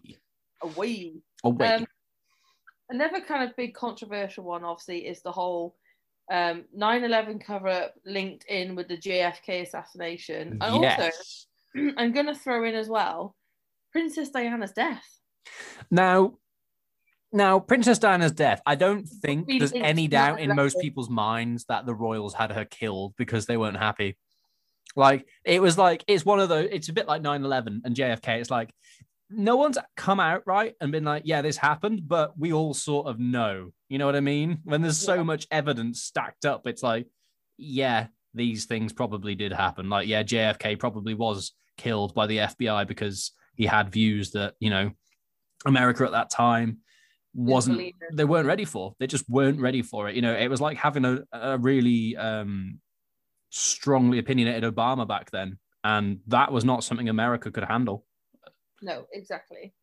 Away. 0.61 1.13
away. 1.43 1.67
Um, 1.67 1.85
another 2.89 3.21
kind 3.21 3.47
of 3.47 3.55
big 3.55 3.73
controversial 3.73 4.43
one, 4.43 4.63
obviously, 4.63 5.07
is 5.07 5.21
the 5.21 5.31
whole 5.31 5.75
um, 6.31 6.65
9/11 6.77 7.43
cover-up 7.45 7.93
linked 8.05 8.45
in 8.45 8.75
with 8.75 8.87
the 8.87 8.97
JFK 8.97 9.63
assassination, 9.63 10.57
and 10.61 10.81
yes. 10.81 10.99
also 11.75 11.91
I'm 11.97 12.13
going 12.13 12.27
to 12.27 12.35
throw 12.35 12.63
in 12.65 12.75
as 12.75 12.87
well 12.87 13.35
Princess 13.91 14.29
Diana's 14.29 14.71
death. 14.71 15.05
Now, 15.91 16.37
now 17.31 17.59
Princess 17.59 17.99
Diana's 17.99 18.31
death. 18.31 18.61
I 18.65 18.75
don't 18.75 19.05
think 19.05 19.47
there's 19.47 19.73
any 19.73 20.07
doubt 20.07 20.39
in 20.39 20.55
most 20.55 20.79
people's 20.79 21.09
minds 21.09 21.65
that 21.69 21.85
the 21.85 21.93
royals 21.93 22.33
had 22.33 22.51
her 22.51 22.65
killed 22.65 23.13
because 23.17 23.45
they 23.45 23.57
weren't 23.57 23.77
happy. 23.77 24.17
Like 24.95 25.27
it 25.43 25.61
was 25.61 25.77
like 25.77 26.03
it's 26.07 26.25
one 26.25 26.39
of 26.39 26.49
those. 26.49 26.69
It's 26.71 26.89
a 26.89 26.93
bit 26.93 27.07
like 27.07 27.21
9/11 27.21 27.81
and 27.83 27.95
JFK. 27.95 28.39
It's 28.39 28.49
like 28.51 28.73
no 29.29 29.55
one's 29.55 29.77
come 29.97 30.19
out 30.19 30.43
right 30.45 30.75
and 30.79 30.91
been 30.91 31.03
like, 31.03 31.23
yeah, 31.25 31.41
this 31.41 31.57
happened, 31.57 32.03
but 32.07 32.37
we 32.37 32.53
all 32.53 32.73
sort 32.73 33.07
of 33.07 33.19
know. 33.19 33.71
You 33.89 33.97
know 33.97 34.05
what 34.05 34.15
I 34.15 34.19
mean? 34.21 34.59
When 34.63 34.81
there's 34.81 34.97
so 34.99 35.15
Yeah. 35.15 35.23
much 35.23 35.47
evidence 35.49 36.03
stacked 36.03 36.45
up, 36.45 36.67
it's 36.67 36.83
like, 36.83 37.07
yeah, 37.57 38.07
these 38.33 38.65
things 38.65 38.93
probably 38.93 39.33
did 39.33 39.51
happen. 39.51 39.89
Like, 39.89 40.07
yeah, 40.07 40.23
JFK 40.23 40.77
probably 40.79 41.13
was 41.15 41.53
killed 41.77 42.13
by 42.13 42.27
the 42.27 42.37
FBI 42.37 42.87
because 42.87 43.31
he 43.55 43.65
had 43.65 43.91
views 43.91 44.31
that 44.31 44.53
you 44.59 44.69
know 44.69 44.91
America 45.65 46.05
at 46.05 46.11
that 46.11 46.29
time 46.29 46.79
wasn't 47.33 47.93
they 48.13 48.23
weren't 48.23 48.47
ready 48.47 48.65
for. 48.65 48.93
They 48.99 49.07
just 49.07 49.27
weren't 49.29 49.59
ready 49.59 49.81
for 49.81 50.07
it. 50.07 50.15
You 50.15 50.21
know, 50.21 50.33
it 50.33 50.47
was 50.49 50.61
like 50.61 50.77
having 50.77 51.03
a, 51.03 51.19
a 51.33 51.57
really 51.57 52.15
um, 52.15 52.79
strongly 53.55 54.19
opinionated 54.19 54.63
Obama 54.63 55.07
back 55.07 55.31
then, 55.31 55.57
and 55.83 56.19
that 56.27 56.51
was 56.51 56.65
not 56.65 56.83
something 56.83 57.07
America 57.07 57.49
could 57.51 57.63
handle. 57.63 58.05
No, 58.81 59.05
exactly. 59.13 59.73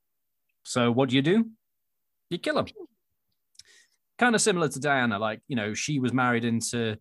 So 0.63 0.93
what 0.93 1.09
do 1.09 1.17
you 1.17 1.23
do? 1.23 1.47
You 2.29 2.39
kill 2.39 2.59
him. 2.59 2.67
Kind 4.19 4.35
of 4.35 4.41
similar 4.41 4.69
to 4.69 4.79
Diana, 4.79 5.19
like 5.19 5.41
you 5.49 5.57
know, 5.57 5.75
she 5.75 5.99
was 5.99 6.13
married 6.13 6.45
into 6.45 6.99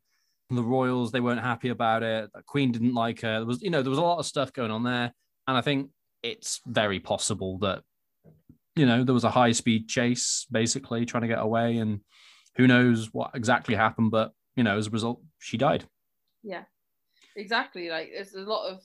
the 0.49 0.63
royals. 0.63 1.11
They 1.11 1.19
weren't 1.19 1.41
happy 1.41 1.69
about 1.69 2.03
it. 2.03 2.29
The 2.33 2.41
Queen 2.43 2.71
didn't 2.71 2.93
like 2.93 3.21
her. 3.21 3.39
There 3.39 3.45
was, 3.45 3.61
you 3.61 3.69
know, 3.69 3.81
there 3.81 3.89
was 3.89 3.99
a 3.99 4.03
lot 4.03 4.19
of 4.19 4.25
stuff 4.25 4.53
going 4.53 4.71
on 4.71 4.83
there, 4.83 5.13
and 5.47 5.57
I 5.57 5.61
think 5.61 5.89
it's 6.23 6.61
very 6.65 6.99
possible 6.99 7.57
that 7.59 7.81
you 8.75 8.85
know 8.85 9.03
there 9.03 9.13
was 9.13 9.25
a 9.25 9.29
high 9.29 9.51
speed 9.51 9.89
chase, 9.89 10.47
basically 10.49 11.05
trying 11.05 11.21
to 11.21 11.27
get 11.27 11.39
away, 11.39 11.77
and 11.77 11.99
who 12.55 12.65
knows 12.65 13.09
what 13.11 13.31
exactly 13.33 13.75
happened. 13.75 14.11
But 14.11 14.31
you 14.55 14.63
know, 14.63 14.77
as 14.77 14.87
a 14.87 14.91
result, 14.91 15.21
she 15.37 15.57
died. 15.57 15.85
Yeah, 16.43 16.63
exactly. 17.35 17.89
Like 17.89 18.11
there's 18.13 18.33
a 18.33 18.41
lot 18.41 18.67
of 18.67 18.81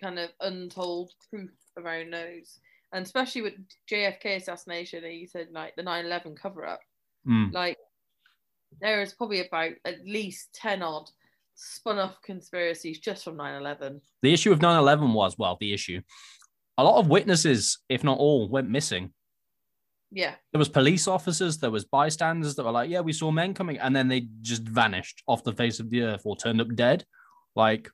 kind 0.00 0.18
of 0.18 0.30
untold 0.40 1.12
truth 1.30 1.56
around 1.76 2.12
those, 2.12 2.58
and 2.92 3.04
especially 3.04 3.42
with 3.42 3.54
JFK 3.90 4.36
assassination. 4.36 5.04
and 5.04 5.14
You 5.14 5.26
said 5.26 5.48
like 5.52 5.76
the 5.76 5.82
9/11 5.82 6.36
cover 6.36 6.66
up. 6.66 6.80
Mm. 7.26 7.52
Like 7.52 7.78
there 8.80 9.02
is 9.02 9.14
probably 9.14 9.46
about 9.46 9.72
at 9.84 10.04
least 10.04 10.52
ten 10.54 10.82
odd 10.82 11.10
spun 11.54 11.98
off 11.98 12.20
conspiracies 12.22 13.00
just 13.00 13.24
from 13.24 13.36
9/11. 13.36 14.00
The 14.22 14.32
issue 14.32 14.52
of 14.52 14.60
9/11 14.60 15.12
was 15.12 15.36
well, 15.38 15.56
the 15.60 15.72
issue. 15.72 16.00
A 16.78 16.84
lot 16.84 17.00
of 17.00 17.08
witnesses, 17.08 17.78
if 17.88 18.04
not 18.04 18.18
all, 18.18 18.48
went 18.48 18.70
missing. 18.70 19.12
Yeah, 20.10 20.34
there 20.52 20.58
was 20.58 20.68
police 20.68 21.06
officers, 21.06 21.58
there 21.58 21.70
was 21.70 21.84
bystanders 21.84 22.54
that 22.54 22.64
were 22.64 22.70
like, 22.70 22.90
"Yeah, 22.90 23.00
we 23.00 23.12
saw 23.12 23.30
men 23.30 23.54
coming," 23.54 23.78
and 23.78 23.94
then 23.94 24.08
they 24.08 24.28
just 24.40 24.62
vanished 24.62 25.22
off 25.26 25.44
the 25.44 25.52
face 25.52 25.80
of 25.80 25.90
the 25.90 26.02
earth 26.02 26.22
or 26.24 26.36
turned 26.36 26.60
up 26.60 26.74
dead. 26.74 27.04
Like 27.54 27.90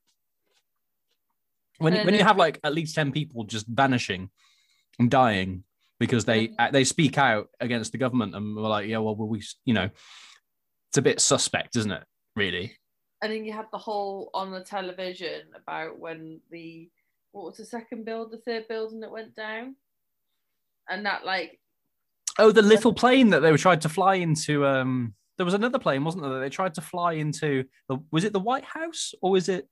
when 1.78 1.94
when 2.04 2.14
you 2.14 2.22
have 2.22 2.36
like 2.36 2.60
at 2.62 2.74
least 2.74 2.94
ten 2.94 3.10
people 3.10 3.44
just 3.44 3.66
vanishing 3.66 4.30
and 4.98 5.10
dying 5.10 5.64
because 5.98 6.24
they 6.24 6.50
uh, 6.58 6.70
they 6.70 6.84
speak 6.84 7.18
out 7.18 7.48
against 7.60 7.92
the 7.92 7.98
government 7.98 8.34
and 8.34 8.54
we're 8.54 8.62
like, 8.62 8.86
"Yeah, 8.86 8.98
well, 8.98 9.16
we 9.16 9.42
you 9.64 9.74
know, 9.74 9.90
it's 10.90 10.98
a 10.98 11.02
bit 11.02 11.20
suspect, 11.20 11.74
isn't 11.76 11.90
it? 11.90 12.04
Really? 12.36 12.76
and 13.24 13.32
then 13.32 13.46
you 13.46 13.54
had 13.54 13.64
the 13.72 13.78
whole 13.78 14.28
on 14.34 14.52
the 14.52 14.60
television 14.60 15.44
about 15.56 15.98
when 15.98 16.42
the 16.50 16.90
what 17.32 17.46
was 17.46 17.56
the 17.56 17.64
second 17.64 18.04
build, 18.04 18.30
the 18.30 18.36
third 18.36 18.68
building 18.68 19.00
that 19.00 19.10
went 19.10 19.34
down, 19.34 19.76
and 20.90 21.06
that 21.06 21.24
like 21.24 21.58
Oh, 22.38 22.50
the 22.50 22.62
little 22.62 22.92
plane 22.92 23.30
that 23.30 23.40
they 23.40 23.52
were 23.52 23.58
trying 23.58 23.80
to 23.80 23.88
fly 23.88 24.16
into. 24.16 24.66
Um, 24.66 25.14
there 25.36 25.44
was 25.44 25.54
another 25.54 25.78
plane, 25.78 26.04
wasn't 26.04 26.24
there? 26.24 26.32
That 26.32 26.40
they 26.40 26.50
tried 26.50 26.74
to 26.74 26.80
fly 26.80 27.14
into. 27.14 27.64
The, 27.88 27.98
was 28.10 28.24
it 28.24 28.32
the 28.32 28.40
White 28.40 28.64
House 28.64 29.14
or 29.22 29.30
was 29.30 29.48
it 29.48 29.68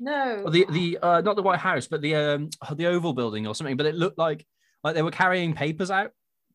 no 0.00 0.48
the 0.50 0.66
the 0.70 0.98
uh, 1.00 1.20
not 1.20 1.36
the 1.36 1.42
White 1.42 1.60
House, 1.60 1.86
but 1.86 2.02
the 2.02 2.14
um 2.14 2.50
the 2.74 2.86
Oval 2.86 3.12
Building 3.12 3.46
or 3.46 3.54
something. 3.54 3.76
But 3.76 3.86
it 3.86 3.94
looked 3.94 4.18
like 4.18 4.44
like 4.82 4.94
they 4.94 5.02
were 5.02 5.10
carrying 5.10 5.54
papers 5.54 5.90
out. 5.90 6.10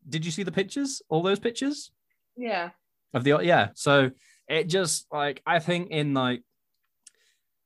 Did 0.07 0.25
you 0.25 0.31
see 0.31 0.43
the 0.43 0.51
pictures? 0.51 1.01
All 1.09 1.23
those 1.23 1.39
pictures 1.39 1.91
yeah 2.35 2.69
of 3.13 3.23
the 3.23 3.39
yeah. 3.41 3.69
So 3.75 4.11
it 4.47 4.65
just 4.65 5.07
like 5.11 5.41
I 5.45 5.59
think 5.59 5.91
in 5.91 6.13
like 6.13 6.43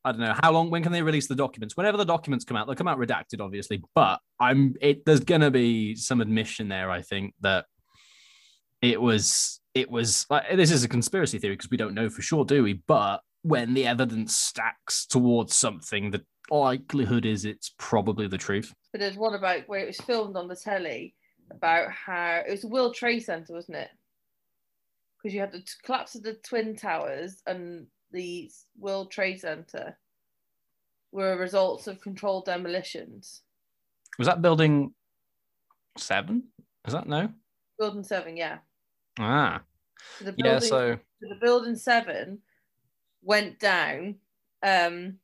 I 0.04 0.12
don't 0.12 0.22
know 0.22 0.36
how 0.42 0.52
long. 0.52 0.72
When 0.72 0.82
can 0.82 0.92
they 0.92 1.04
release 1.04 1.28
the 1.28 1.36
documents? 1.36 1.78
Whenever 1.78 1.98
the 1.98 2.06
documents 2.06 2.44
come 2.44 2.58
out, 2.58 2.66
they'll 2.66 2.76
come 2.76 2.88
out 2.88 2.98
redacted, 2.98 3.40
obviously. 3.40 3.84
But 3.94 4.20
I'm 4.40 4.76
it. 4.82 5.06
There's 5.06 5.20
gonna 5.20 5.52
be 5.52 5.96
some 5.96 6.22
admission 6.22 6.70
there. 6.70 6.90
I 6.90 7.02
think 7.02 7.36
that 7.42 7.66
it 8.82 9.02
was 9.02 9.60
it 9.74 9.90
was 9.90 10.26
like 10.30 10.44
this 10.56 10.72
is 10.72 10.84
a 10.84 10.90
conspiracy 10.90 11.40
theory 11.40 11.56
because 11.56 11.70
we 11.70 11.78
don't 11.78 11.94
know 11.94 12.10
for 12.10 12.22
sure, 12.22 12.46
do 12.46 12.64
we? 12.64 12.74
But 12.74 13.22
when 13.44 13.74
the 13.74 13.88
evidence 13.88 14.36
stacks 14.36 15.06
towards 15.06 15.56
something, 15.56 16.12
the 16.12 16.24
likelihood 16.50 17.26
is 17.26 17.46
it's 17.46 17.74
probably 17.78 18.28
the 18.28 18.38
truth. 18.38 18.74
But 18.92 19.00
there's 19.00 19.18
one 19.18 19.36
about 19.36 19.68
where 19.68 19.80
it 19.80 19.88
was 19.88 19.98
filmed 19.98 20.36
on 20.36 20.48
the 20.48 20.56
telly 20.56 21.16
about 21.50 21.92
how 21.92 22.44
it 22.48 22.52
was 22.52 22.62
the 22.62 22.68
World 22.68 22.96
Trade 22.96 23.22
Center, 23.22 23.54
wasn't 23.54 23.78
it? 23.78 23.90
Because 25.18 25.34
you 25.34 25.40
had 25.40 25.52
the 25.52 25.60
t- 25.60 25.66
collapse 25.84 26.16
of 26.16 26.24
the 26.24 26.34
Twin 26.34 26.76
Towers 26.76 27.42
and 27.46 27.88
the 28.12 28.50
World 28.78 29.12
Trade 29.12 29.40
Center 29.40 29.98
were 31.12 31.38
results 31.38 31.88
of 31.88 32.02
controlled 32.02 32.46
demolitions. 32.46 33.42
Was 34.18 34.28
that 34.28 34.42
building 34.42 34.94
seven? 35.98 36.44
Is 36.86 36.94
that 36.94 37.08
no? 37.08 37.30
Building 37.78 38.04
seven, 38.04 38.38
yeah. 38.38 38.58
Ah, 39.20 39.62
So 40.18 40.26
the 40.26 40.36
yeah. 40.38 40.44
building, 40.44 40.70
So 40.70 41.00
so 41.22 41.30
the 41.30 41.40
building 41.42 41.76
seven 41.76 42.40
went 43.22 43.60
down. 43.60 44.16
Um, 44.64 45.18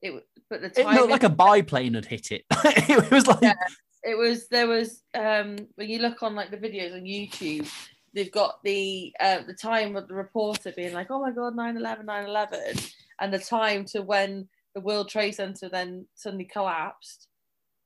it 0.00 0.26
but 0.50 0.60
the 0.60 0.80
it 0.80 0.86
looked 0.86 1.10
like 1.10 1.22
a 1.22 1.28
biplane 1.28 1.94
had 1.94 2.04
hit 2.06 2.32
it. 2.32 2.44
it 2.50 3.10
was 3.10 3.26
like 3.26 3.42
Yeah. 3.42 3.54
it 4.02 4.16
was 4.16 4.48
there 4.48 4.66
was 4.66 5.02
um 5.14 5.56
when 5.76 5.88
you 5.88 5.98
look 5.98 6.22
on 6.22 6.34
like 6.34 6.50
the 6.50 6.56
videos 6.56 6.92
on 6.94 7.02
YouTube, 7.02 7.70
they've 8.14 8.32
got 8.32 8.62
the 8.64 9.12
uh, 9.20 9.42
the 9.46 9.54
time 9.54 9.96
of 9.96 10.08
the 10.08 10.14
reporter 10.14 10.72
being 10.76 10.92
like, 10.92 11.10
oh 11.10 11.20
my 11.20 11.30
god, 11.30 11.54
9-11, 11.56 12.04
9-11, 12.04 12.92
and 13.20 13.32
the 13.32 13.38
time 13.38 13.84
to 13.86 14.02
when 14.02 14.48
the 14.74 14.80
World 14.80 15.08
Trade 15.08 15.32
Center 15.32 15.68
then 15.68 16.06
suddenly 16.14 16.46
collapsed 16.46 17.28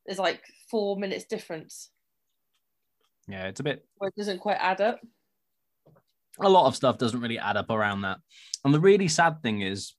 is 0.06 0.18
like 0.18 0.42
four 0.70 0.96
minutes 0.96 1.24
difference, 1.24 1.90
yeah, 3.28 3.46
it's 3.46 3.60
a 3.60 3.62
bit 3.64 3.84
where 3.96 4.08
it 4.08 4.14
doesn't 4.16 4.38
quite 4.38 4.58
add 4.60 4.80
up. 4.80 5.00
a 6.40 6.48
lot 6.48 6.66
of 6.66 6.76
stuff 6.76 6.98
doesn't 6.98 7.20
really 7.20 7.38
add 7.38 7.56
up 7.56 7.70
around 7.70 8.02
that. 8.02 8.18
And 8.64 8.74
the 8.74 8.80
really 8.80 9.08
sad 9.08 9.42
thing 9.42 9.62
is 9.62 9.94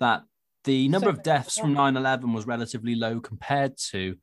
that 0.00 0.22
the 0.64 0.88
number 0.88 1.10
of 1.10 1.16
So- 1.16 1.22
deaths 1.22 1.58
from 1.58 1.74
9 1.74 1.96
11 1.96 2.32
was 2.32 2.46
relatively 2.46 2.94
low 2.94 3.20
compared 3.20 3.76
to 3.90 4.16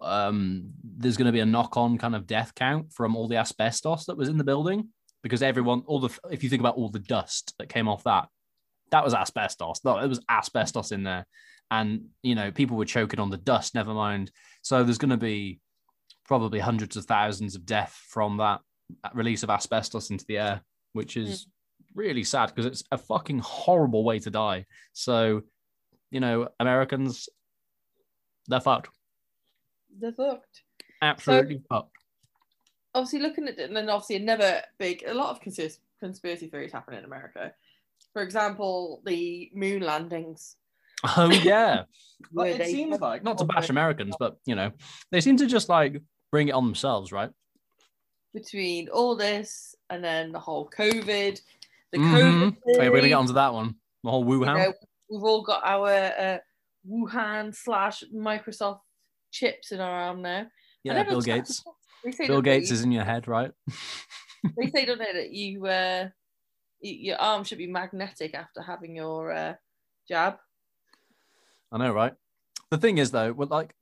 um, 0.00 0.72
there's 0.82 1.16
going 1.16 1.26
to 1.26 1.32
be 1.32 1.40
a 1.40 1.46
knock 1.46 1.76
on 1.76 1.96
kind 1.96 2.16
of 2.16 2.26
death 2.26 2.54
count 2.56 2.92
from 2.92 3.14
all 3.14 3.28
the 3.28 3.36
asbestos 3.36 4.06
that 4.06 4.16
was 4.16 4.28
in 4.28 4.36
the 4.36 4.42
building 4.44 4.88
because 5.22 5.42
everyone, 5.42 5.82
all 5.86 6.00
the, 6.00 6.10
if 6.30 6.42
you 6.42 6.48
think 6.50 6.60
about 6.60 6.76
all 6.76 6.88
the 6.88 6.98
dust 6.98 7.54
that 7.58 7.68
came 7.68 7.88
off 7.88 8.02
that, 8.04 8.28
that 8.90 9.04
was 9.04 9.14
asbestos. 9.14 9.80
No, 9.84 9.98
it 9.98 10.08
was 10.08 10.20
asbestos 10.28 10.90
in 10.92 11.04
there. 11.04 11.24
And, 11.70 12.06
you 12.22 12.34
know, 12.34 12.50
people 12.50 12.76
were 12.76 12.84
choking 12.84 13.20
on 13.20 13.30
the 13.30 13.36
dust, 13.38 13.74
never 13.74 13.94
mind. 13.94 14.30
So 14.62 14.82
there's 14.82 14.98
going 14.98 15.10
to 15.10 15.16
be 15.16 15.60
probably 16.32 16.60
hundreds 16.60 16.96
of 16.96 17.04
thousands 17.04 17.54
of 17.54 17.66
death 17.66 17.92
from 18.08 18.38
that 18.38 18.58
uh, 19.04 19.10
release 19.12 19.42
of 19.42 19.50
asbestos 19.50 20.08
into 20.08 20.24
the 20.24 20.38
air, 20.38 20.62
which 20.94 21.18
is 21.18 21.44
hmm. 21.44 22.00
really 22.00 22.24
sad 22.24 22.46
because 22.46 22.64
it's 22.64 22.82
a 22.90 22.96
fucking 22.96 23.38
horrible 23.40 24.02
way 24.02 24.18
to 24.18 24.30
die. 24.30 24.64
So, 24.94 25.42
you 26.10 26.20
know, 26.20 26.48
Americans, 26.58 27.28
they're 28.48 28.62
fucked. 28.62 28.88
They're 30.00 30.12
fucked. 30.12 30.62
Absolutely 31.02 31.60
fucked. 31.68 31.98
Obviously, 32.94 33.18
looking 33.18 33.46
at 33.46 33.58
it, 33.58 33.68
and 33.68 33.76
then 33.76 33.90
obviously 33.90 34.16
another 34.16 34.62
big, 34.78 35.04
a 35.06 35.12
lot 35.12 35.32
of 35.32 35.40
conspiracy 35.42 35.80
conspiracy 36.00 36.46
theories 36.46 36.72
happen 36.72 36.94
in 36.94 37.04
America. 37.04 37.52
For 38.14 38.22
example, 38.22 39.02
the 39.04 39.50
moon 39.52 39.82
landings. 39.82 40.56
Oh 41.14 41.30
yeah. 41.30 41.82
It 42.38 42.64
seems 42.68 43.00
like 43.00 43.24
not 43.24 43.36
to 43.38 43.44
bash 43.44 43.68
Americans, 43.68 44.14
but 44.18 44.38
you 44.46 44.54
know, 44.54 44.70
they 45.10 45.20
seem 45.20 45.36
to 45.38 45.46
just 45.46 45.68
like 45.68 46.00
bring 46.32 46.48
it 46.48 46.52
on 46.52 46.64
themselves, 46.64 47.12
right? 47.12 47.30
between 48.34 48.88
all 48.88 49.14
this 49.14 49.74
and 49.90 50.02
then 50.02 50.32
the 50.32 50.38
whole 50.40 50.66
COVID, 50.70 51.38
the 51.90 51.98
Mhm. 51.98 52.02
COVID. 52.02 52.46
Okay, 52.46 52.56
we're 52.64 52.74
gonna 52.88 52.90
theory, 52.94 53.08
get 53.10 53.14
onto 53.16 53.34
that 53.34 53.52
one. 53.52 53.78
The 54.02 54.10
whole 54.10 54.24
you 54.24 54.40
Wuhan. 54.40 54.56
know, 54.56 54.72
we've 55.10 55.22
all 55.22 55.42
got 55.42 55.62
our 55.62 55.90
uh, 55.92 56.38
Wuhan 56.88 57.54
slash 57.54 58.02
Microsoft 58.10 58.80
chips 59.32 59.70
in 59.70 59.80
our 59.80 59.90
arm 60.08 60.22
now. 60.22 60.46
Yeah, 60.82 61.02
Bill 61.02 61.20
Gates. 61.20 61.62
Bill 62.26 62.40
Gates 62.40 62.70
is 62.70 62.80
in 62.80 62.90
your 62.90 63.04
head, 63.04 63.28
right? 63.28 63.52
They 64.56 64.70
say, 64.70 64.86
don't 64.86 64.98
they, 64.98 65.12
that 65.12 65.30
you 65.32 65.66
uh, 65.66 66.08
your 66.80 67.18
arm 67.18 67.44
should 67.44 67.58
be 67.58 67.66
magnetic 67.66 68.32
after 68.34 68.62
having 68.62 68.96
your 68.96 69.30
uh, 69.30 69.54
jab. 70.08 70.38
I 71.70 71.76
know, 71.76 71.92
right? 71.92 72.14
The 72.70 72.78
thing 72.78 72.96
is, 72.96 73.10
though, 73.10 73.34
like 73.36 73.74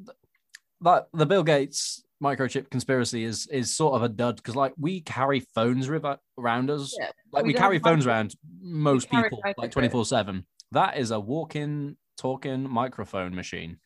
that, 0.80 1.08
the 1.12 1.24
Bill 1.24 1.44
Gates 1.44 2.02
microchip 2.22 2.70
conspiracy 2.70 3.24
is 3.24 3.46
is 3.46 3.74
sort 3.74 3.94
of 3.94 4.02
a 4.02 4.08
dud 4.08 4.36
because 4.36 4.56
like 4.56 4.74
we 4.78 5.00
carry 5.00 5.40
phones 5.40 5.88
around 5.88 6.70
us, 6.70 6.94
Yeah, 6.98 7.10
like 7.32 7.44
we, 7.44 7.48
we 7.48 7.54
carry 7.54 7.78
phones 7.78 8.06
around 8.06 8.34
most 8.60 9.10
people 9.10 9.40
like 9.56 9.70
twenty 9.70 9.88
four 9.88 10.04
seven. 10.04 10.46
That 10.72 10.98
is 10.98 11.10
a 11.10 11.18
walk-in, 11.18 11.96
talking 12.16 12.68
microphone 12.68 13.34
machine. 13.34 13.78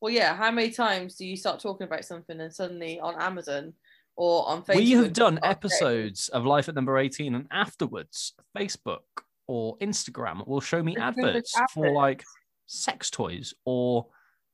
Well, 0.00 0.12
yeah. 0.12 0.34
How 0.34 0.50
many 0.50 0.70
times 0.70 1.16
do 1.16 1.24
you 1.24 1.36
start 1.36 1.60
talking 1.60 1.86
about 1.86 2.04
something 2.04 2.40
and 2.40 2.52
suddenly 2.52 2.98
on 3.00 3.20
Amazon 3.20 3.72
or 4.16 4.48
on 4.48 4.62
Facebook? 4.62 4.76
we 4.76 4.90
have 4.92 5.12
done 5.12 5.38
oh, 5.42 5.48
episodes 5.48 6.28
of 6.28 6.44
Life 6.44 6.68
at 6.68 6.74
Number 6.74 6.98
eighteen, 6.98 7.34
and 7.34 7.46
afterwards, 7.50 8.34
Facebook 8.56 9.02
or 9.46 9.78
Instagram 9.78 10.46
will 10.46 10.60
show 10.60 10.82
me 10.82 10.94
good 10.94 11.02
adverts 11.02 11.54
for 11.72 11.92
like 11.92 12.24
sex 12.66 13.10
toys 13.10 13.54
or 13.64 14.06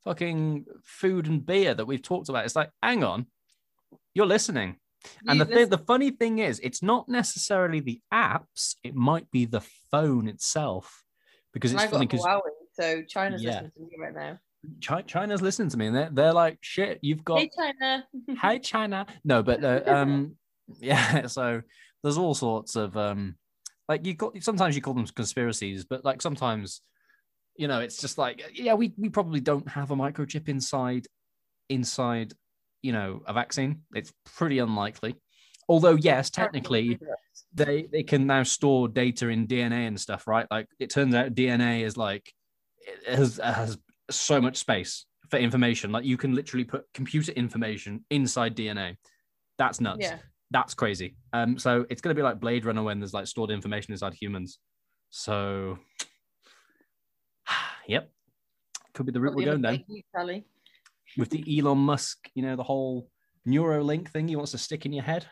fucking 0.04 0.66
food 0.85 1.26
and 1.26 1.44
beer 1.44 1.75
that 1.75 1.87
we've 1.87 2.02
talked 2.02 2.28
about. 2.28 2.44
It's 2.44 2.56
like, 2.56 2.71
hang 2.82 3.04
on, 3.04 3.26
you're 4.14 4.26
listening. 4.26 4.76
And 5.26 5.38
You 5.40 5.44
the 5.44 5.52
thing, 5.52 5.68
the 5.68 5.78
funny 5.78 6.11
thing 6.11 6.38
is, 6.38 6.61
it's 6.62 6.82
not 6.82 7.09
necessarily 7.09 7.80
the 7.80 8.00
apps; 8.12 8.76
it 8.85 8.94
might 8.94 9.30
be 9.30 9.47
the 9.47 9.61
phone 9.90 10.28
itself, 10.28 11.02
because 11.52 11.73
it's 11.73 11.85
funny 11.85 12.06
because 12.06 12.25
so 12.75 13.02
China's 13.02 13.42
Yeah. 13.42 13.62
listening 13.62 13.73
to 13.73 13.80
me 13.80 13.88
right 13.99 14.14
now. 14.14 14.38
China's 15.06 15.42
listening 15.42 15.71
to 15.71 15.76
me, 15.76 15.87
and 15.87 15.97
they're, 15.97 16.11
they're 16.12 16.32
like, 16.32 16.59
"Shit, 16.61 17.00
you've 17.02 17.25
got 17.25 17.40
Hey, 17.40 17.50
China. 17.56 18.06
hi 18.37 18.59
China." 18.59 19.06
No, 19.25 19.42
but 19.42 19.64
uh, 19.64 19.82
um, 19.87 20.37
yeah. 20.78 21.26
So 21.26 21.62
there's 22.02 22.18
all 22.18 22.35
sorts 22.35 22.76
of 22.76 22.97
um, 22.97 23.37
like 23.88 24.06
you 24.06 24.14
got 24.14 24.40
sometimes 24.42 24.76
you 24.76 24.82
call 24.82 24.94
them 24.94 25.06
conspiracies, 25.06 25.85
but 25.85 26.04
like 26.04 26.23
sometimes, 26.23 26.80
you 27.62 27.69
know, 27.69 27.78
it's 27.78 27.99
just 27.99 28.19
like, 28.19 28.42
yeah, 28.52 28.75
we 28.75 28.92
we 28.99 29.09
probably 29.09 29.38
don't 29.38 29.69
have 29.69 29.92
a 29.92 29.95
microchip 29.95 30.49
inside 30.49 31.07
inside, 31.69 32.33
you 32.83 32.90
know, 32.90 33.23
a 33.25 33.33
vaccine. 33.33 33.83
It's 33.95 34.12
pretty 34.35 34.59
unlikely. 34.59 35.14
Although, 35.69 35.95
yes, 35.95 36.28
technically, 36.28 36.99
they 37.54 37.87
they 37.92 38.02
can 38.02 38.26
now 38.26 38.42
store 38.42 38.88
data 38.88 39.28
in 39.28 39.47
DNA 39.47 39.87
and 39.87 40.00
stuff, 40.00 40.26
right? 40.26 40.45
Like 40.50 40.66
it 40.81 40.90
turns 40.90 41.14
out 41.14 41.37
DNA 41.37 41.85
is 41.85 41.97
like 41.97 42.33
it 42.81 43.14
has 43.16 43.37
has 43.37 43.78
so 44.11 44.40
much 44.40 44.57
space 44.57 45.07
for 45.31 45.37
information. 45.37 45.92
Like 45.92 46.04
you 46.04 46.16
can 46.16 46.35
literally 46.35 46.64
put 46.64 46.87
computer 46.92 47.31
information 47.31 48.04
inside 48.11 48.57
DNA. 48.57 48.97
That's 49.57 49.81
nuts. 49.81 50.00
Yeah. 50.00 50.16
That's 50.50 50.75
crazy. 50.75 51.14
Um, 51.33 51.61
so 51.61 51.87
it's 51.90 52.00
gonna 52.00 52.16
be 52.16 52.23
like 52.23 52.40
Blade 52.40 52.64
Runner 52.64 52.83
when 52.83 52.99
there's 52.99 53.14
like 53.14 53.28
stored 53.28 53.52
information 53.52 53.92
inside 53.92 54.14
humans. 54.14 54.59
So, 55.11 55.78
yep, 57.87 58.11
could 58.95 59.07
be 59.07 59.12
the 59.12 59.21
route 59.21 59.35
we're 59.35 59.45
going 59.47 59.62
down 59.62 59.75
Thank 59.75 59.87
you, 59.89 60.03
Sally. 60.15 60.45
with 61.17 61.31
the 61.31 61.59
Elon 61.59 61.79
Musk. 61.79 62.29
You 62.35 62.43
know 62.43 62.57
the 62.57 62.62
whole 62.62 63.09
Neuralink 63.47 64.09
thing 64.09 64.29
he 64.29 64.37
wants 64.37 64.53
to 64.53 64.59
stick 64.59 64.87
in 64.87 64.93
your 64.93 65.05
head. 65.05 65.27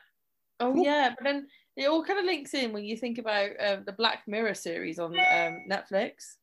Oh 0.59 0.73
Cool. 0.75 0.85
yeah, 0.85 1.11
but 1.17 1.25
then 1.25 1.47
it 1.77 1.89
all 1.89 2.05
kind 2.05 2.19
of 2.19 2.25
links 2.25 2.53
in 2.55 2.73
when 2.73 2.85
you 2.85 2.97
think 2.97 3.19
about 3.19 3.51
uh, 3.61 3.77
the 3.87 3.93
Black 3.93 4.23
Mirror 4.27 4.55
series 4.55 4.99
on 4.99 5.13
um, 5.19 5.65
Netflix. 5.71 6.35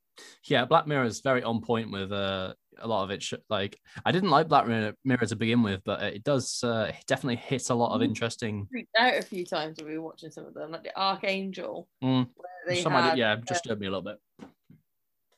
Yeah, 0.46 0.66
Black 0.66 0.88
Mirror 0.88 1.04
is 1.06 1.20
very 1.22 1.44
on 1.44 1.62
point 1.62 1.92
with 1.92 2.12
uh, 2.12 2.54
a 2.80 2.88
lot 2.88 3.04
of 3.04 3.12
it. 3.12 3.22
Sh- 3.22 3.36
like, 3.52 3.78
I 4.04 4.12
didn't 4.12 4.32
like 4.32 4.48
Black 4.48 4.66
Mirror, 4.66 4.96
Mirror 5.06 5.28
to 5.28 5.36
begin 5.36 5.62
with, 5.62 5.82
but 5.86 6.02
it 6.02 6.24
does 6.24 6.64
uh, 6.64 6.92
definitely 7.06 7.36
hit 7.36 7.70
a 7.70 7.76
lot 7.76 7.94
of 7.94 8.02
Mhm. 8.02 8.06
interesting. 8.06 8.68
Freaked 8.72 8.96
out 8.98 9.14
a 9.14 9.22
few 9.22 9.46
times 9.46 9.78
when 9.78 9.86
we 9.92 10.00
were 10.00 10.06
watching 10.06 10.32
some 10.32 10.46
of 10.48 10.56
them, 10.56 10.72
like 10.72 10.82
the 10.84 10.92
Arkangel. 10.98 11.86
Mm, 12.04 12.28
Where 12.36 12.48
they 12.66 12.82
some 12.82 12.94
idea- 12.94 13.10
had, 13.10 13.18
yeah, 13.20 13.32
uh, 13.34 13.36
disturbed 13.36 13.80
me 13.82 13.86
a 13.86 13.92
little 13.92 14.02
bit. 14.02 14.47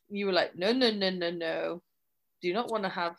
You 0.09 0.25
were 0.27 0.33
like, 0.33 0.55
no, 0.55 0.71
no, 0.71 0.91
no, 0.91 1.09
no, 1.09 1.31
no. 1.31 1.81
Do 2.41 2.53
not 2.53 2.71
want 2.71 2.83
to 2.83 2.89
have 2.89 3.15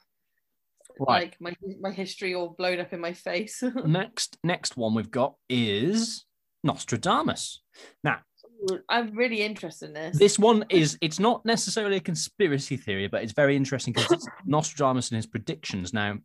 Right. 0.98 1.22
like 1.22 1.36
my 1.40 1.54
my 1.80 1.92
history 1.92 2.34
all 2.34 2.50
blown 2.50 2.80
up 2.80 2.92
in 2.92 3.00
my 3.00 3.12
face. 3.12 3.62
next, 3.86 4.36
next 4.42 4.76
one 4.76 4.94
we've 4.94 5.10
got 5.10 5.34
is 5.48 6.26
Nostradamus. 6.64 7.62
Now, 8.04 8.18
I'm 8.88 9.14
really 9.16 9.40
interested 9.42 9.86
in 9.86 9.94
this. 9.94 10.18
this 10.18 10.38
one 10.38 10.64
is 10.68 10.98
it's 11.00 11.18
not 11.18 11.46
necessarily 11.46 11.96
a 11.96 12.00
conspiracy 12.00 12.76
theory, 12.76 13.06
but 13.08 13.22
it's 13.22 13.32
very 13.32 13.56
interesting 13.56 13.94
because 13.94 14.10
it's 14.10 14.28
Nostradamus 14.46 15.10
and 15.10 15.16
his 15.16 15.26
predictions. 15.26 15.94
Now, 15.94 16.18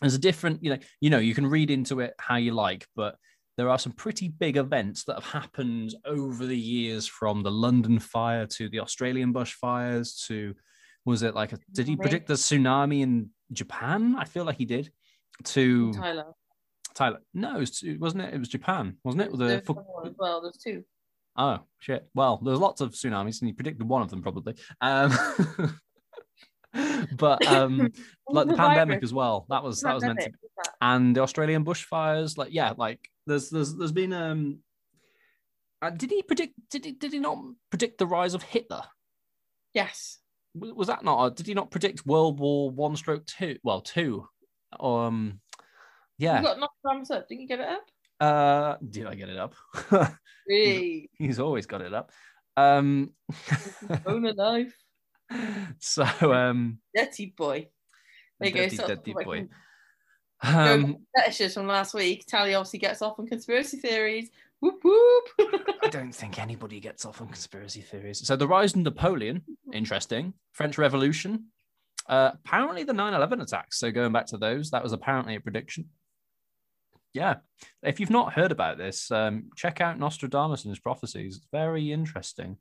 there's 0.00 0.14
a 0.14 0.18
different, 0.18 0.62
you 0.62 0.70
know, 0.70 0.78
you 1.00 1.10
know, 1.10 1.18
you 1.18 1.34
can 1.34 1.46
read 1.46 1.70
into 1.70 2.00
it 2.00 2.14
how 2.18 2.36
you 2.36 2.52
like, 2.52 2.86
but 2.94 3.16
there 3.56 3.68
are 3.70 3.78
some 3.78 3.92
pretty 3.92 4.28
big 4.28 4.56
events 4.56 5.04
that 5.04 5.14
have 5.14 5.24
happened 5.24 5.94
over 6.04 6.44
the 6.46 6.58
years, 6.58 7.06
from 7.06 7.42
the 7.42 7.50
London 7.50 7.98
fire 7.98 8.46
to 8.46 8.68
the 8.68 8.80
Australian 8.80 9.32
bushfires 9.32 10.26
to 10.26 10.54
was 11.04 11.22
it 11.22 11.34
like 11.34 11.52
a, 11.52 11.58
did 11.72 11.86
he 11.86 11.96
predict 11.96 12.26
the 12.26 12.34
tsunami 12.34 13.02
in 13.02 13.30
Japan? 13.52 14.16
I 14.18 14.24
feel 14.24 14.44
like 14.44 14.56
he 14.56 14.64
did. 14.64 14.90
To 15.44 15.92
Tyler. 15.92 16.24
Tyler, 16.94 17.20
no, 17.34 17.56
it 17.56 17.60
was, 17.60 17.84
wasn't 17.98 18.22
it? 18.22 18.34
It 18.34 18.38
was 18.38 18.48
Japan, 18.48 18.96
wasn't 19.04 19.24
it? 19.24 19.32
The 19.32 19.36
There's 19.36 19.62
as 20.06 20.14
well. 20.18 20.40
There's 20.40 20.56
two. 20.56 20.84
Oh 21.36 21.60
shit! 21.80 22.08
Well, 22.14 22.40
there's 22.42 22.60
lots 22.60 22.80
of 22.80 22.92
tsunamis, 22.92 23.40
and 23.40 23.48
he 23.48 23.52
predicted 23.52 23.88
one 23.88 24.02
of 24.02 24.10
them 24.10 24.22
probably. 24.22 24.54
Um, 24.80 25.12
but 27.16 27.44
um, 27.46 27.92
like 28.28 28.46
the 28.46 28.54
pandemic 28.54 29.02
as 29.02 29.12
well. 29.12 29.44
That 29.48 29.64
was 29.64 29.80
that 29.80 29.94
was 29.94 30.04
meant 30.04 30.20
to, 30.20 30.30
that? 30.30 30.38
And 30.84 31.16
the 31.16 31.22
Australian 31.22 31.64
bushfires. 31.64 32.36
Like 32.36 32.52
yeah, 32.52 32.74
like 32.76 33.00
there's 33.26 33.50
there's 33.50 33.74
there's 33.74 33.92
been 33.92 34.12
um. 34.12 34.58
Uh, 35.80 35.90
did 35.90 36.10
he 36.10 36.22
predict? 36.22 36.54
Did 36.70 36.84
he 36.84 36.92
did 36.92 37.12
he 37.12 37.18
not 37.18 37.38
predict 37.70 37.98
the 37.98 38.06
rise 38.06 38.34
of 38.34 38.42
Hitler? 38.42 38.82
Yes. 39.72 40.18
Was, 40.56 40.86
that 40.86 41.02
not? 41.02 41.34
Did 41.34 41.48
he 41.48 41.54
not 41.54 41.72
predict 41.72 42.06
World 42.06 42.38
War 42.38 42.70
One 42.70 42.94
stroke 42.94 43.26
two? 43.26 43.56
Well, 43.64 43.80
two. 43.80 44.28
Um, 44.78 45.40
yeah. 46.16 46.38
You 46.38 46.44
got 46.44 46.60
Nostradamus 46.60 47.10
up. 47.10 47.26
Didn't 47.26 47.40
you 47.40 47.48
get 47.48 47.58
it 47.58 47.68
up? 47.68 47.84
Uh, 48.20 48.76
did 48.88 49.06
I 49.06 49.14
get 49.16 49.28
it 49.28 49.38
up? 49.38 49.54
Really? 50.46 51.08
He's 51.16 51.40
always 51.40 51.64
got 51.64 51.80
it 51.80 51.94
up. 51.94 52.12
Um, 52.58 53.14
Own 54.04 54.26
a 54.26 54.34
knife. 54.34 54.76
so 55.80 56.04
um, 56.34 56.80
Dirty 56.94 57.32
boy. 57.34 57.68
There 58.38 58.50
you 58.50 58.54
dirty, 58.54 58.76
go. 58.76 58.86
Dirty 58.88 59.12
boy. 59.14 59.40
go 59.40 59.48
Um, 60.44 60.98
fetishes 61.16 61.54
from 61.54 61.66
last 61.66 61.94
week. 61.94 62.26
Tally 62.26 62.54
obviously 62.54 62.78
gets 62.78 63.02
off 63.02 63.18
on 63.18 63.26
conspiracy 63.26 63.78
theories. 63.78 64.30
Whoop 64.60 64.82
whoop. 64.82 65.28
I 65.82 65.88
don't 65.90 66.14
think 66.14 66.38
anybody 66.38 66.80
gets 66.80 67.04
off 67.04 67.20
on 67.20 67.28
conspiracy 67.28 67.80
theories. 67.80 68.26
So 68.26 68.36
the 68.36 68.48
rise 68.48 68.74
of 68.74 68.80
Napoleon, 68.80 69.42
interesting. 69.72 70.32
French 70.52 70.78
Revolution. 70.78 71.46
Uh, 72.08 72.32
apparently 72.34 72.84
the 72.84 72.92
9-11 72.92 73.42
attacks. 73.42 73.78
So 73.78 73.90
going 73.90 74.12
back 74.12 74.26
to 74.26 74.38
those, 74.38 74.70
that 74.70 74.82
was 74.82 74.92
apparently 74.92 75.34
a 75.36 75.40
prediction. 75.40 75.86
Yeah. 77.12 77.36
If 77.82 78.00
you've 78.00 78.10
not 78.10 78.32
heard 78.32 78.52
about 78.52 78.76
this, 78.76 79.10
um, 79.10 79.50
check 79.56 79.80
out 79.80 79.98
Nostradamus 79.98 80.64
and 80.64 80.70
his 80.70 80.80
prophecies. 80.80 81.36
It's 81.36 81.46
very 81.52 81.92
interesting. 81.92 82.58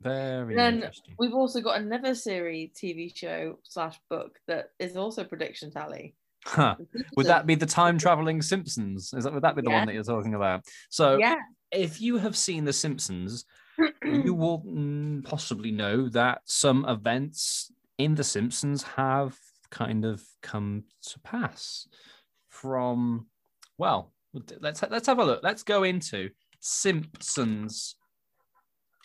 Very 0.00 0.56
Then 0.56 0.74
interesting. 0.74 1.14
We've 1.18 1.34
also 1.34 1.60
got 1.60 1.80
another 1.80 2.14
series, 2.14 2.70
TV 2.72 3.16
show 3.16 3.58
slash 3.62 3.98
book 4.10 4.38
that 4.46 4.70
is 4.78 4.96
also 4.96 5.24
prediction 5.24 5.70
tally. 5.70 6.14
Huh. 6.44 6.76
Would 7.16 7.26
that 7.26 7.46
be 7.46 7.54
the 7.54 7.66
time 7.66 7.98
traveling 7.98 8.40
Simpsons? 8.42 9.12
Is 9.14 9.24
that 9.24 9.32
would 9.32 9.42
that 9.42 9.56
be 9.56 9.62
the 9.62 9.70
Yeah. 9.70 9.78
one 9.78 9.86
that 9.86 9.94
you're 9.94 10.04
talking 10.04 10.34
about? 10.34 10.64
So 10.90 11.18
Yeah. 11.18 11.36
if 11.72 12.00
you 12.00 12.18
have 12.18 12.36
seen 12.36 12.64
The 12.64 12.72
Simpsons, 12.72 13.44
you 14.04 14.34
will 14.34 14.62
possibly 15.24 15.72
know 15.72 16.08
that 16.10 16.42
some 16.44 16.84
events 16.84 17.72
in 17.98 18.14
The 18.14 18.24
Simpsons 18.24 18.82
have 18.82 19.38
kind 19.70 20.04
of 20.04 20.22
come 20.42 20.84
to 21.02 21.18
pass. 21.20 21.88
From 22.48 23.26
well, 23.76 24.14
let's 24.60 24.82
let's 24.82 25.06
have 25.06 25.18
a 25.18 25.24
look. 25.24 25.40
Let's 25.42 25.62
go 25.62 25.82
into 25.82 26.30
Simpsons 26.60 27.96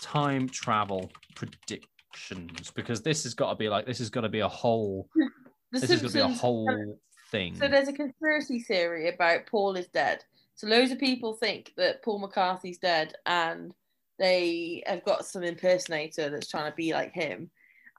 time 0.02 0.50
travel 0.50 1.10
predictions 1.36 2.72
because 2.76 3.02
this 3.02 3.24
has 3.24 3.34
got 3.34 3.52
to 3.52 3.56
be 3.56 3.70
like 3.70 3.86
this 3.86 4.00
has 4.00 4.10
got 4.10 4.22
to 4.22 4.30
be 4.30 4.40
a 4.40 4.48
whole 4.48 5.08
The 5.16 5.30
this 5.80 5.90
is 5.90 6.02
going 6.02 6.12
to 6.12 6.14
be 6.14 6.20
a 6.20 6.28
whole 6.28 7.00
thing. 7.32 7.56
So 7.56 7.68
there's 7.68 7.88
a 7.88 7.94
conspiracy 7.94 8.60
theory 8.60 9.10
about 9.10 9.46
Paul 9.46 9.76
is 9.76 9.88
dead. 9.88 10.24
So 10.56 10.68
loads 10.68 10.92
of 10.92 11.00
people 11.00 11.34
think 11.34 11.74
that 11.78 12.04
Paul 12.04 12.22
McCartney's 12.22 12.78
dead 12.78 13.14
and 13.26 13.74
they 14.20 14.84
have 14.86 15.06
got 15.06 15.26
some 15.26 15.44
impersonator 15.44 16.30
that's 16.30 16.50
trying 16.50 16.70
to 16.70 16.76
be 16.76 16.94
like 16.94 17.14
him. 17.14 17.50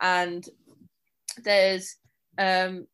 And 0.01 0.47
there's 1.43 1.97
um 2.39 2.87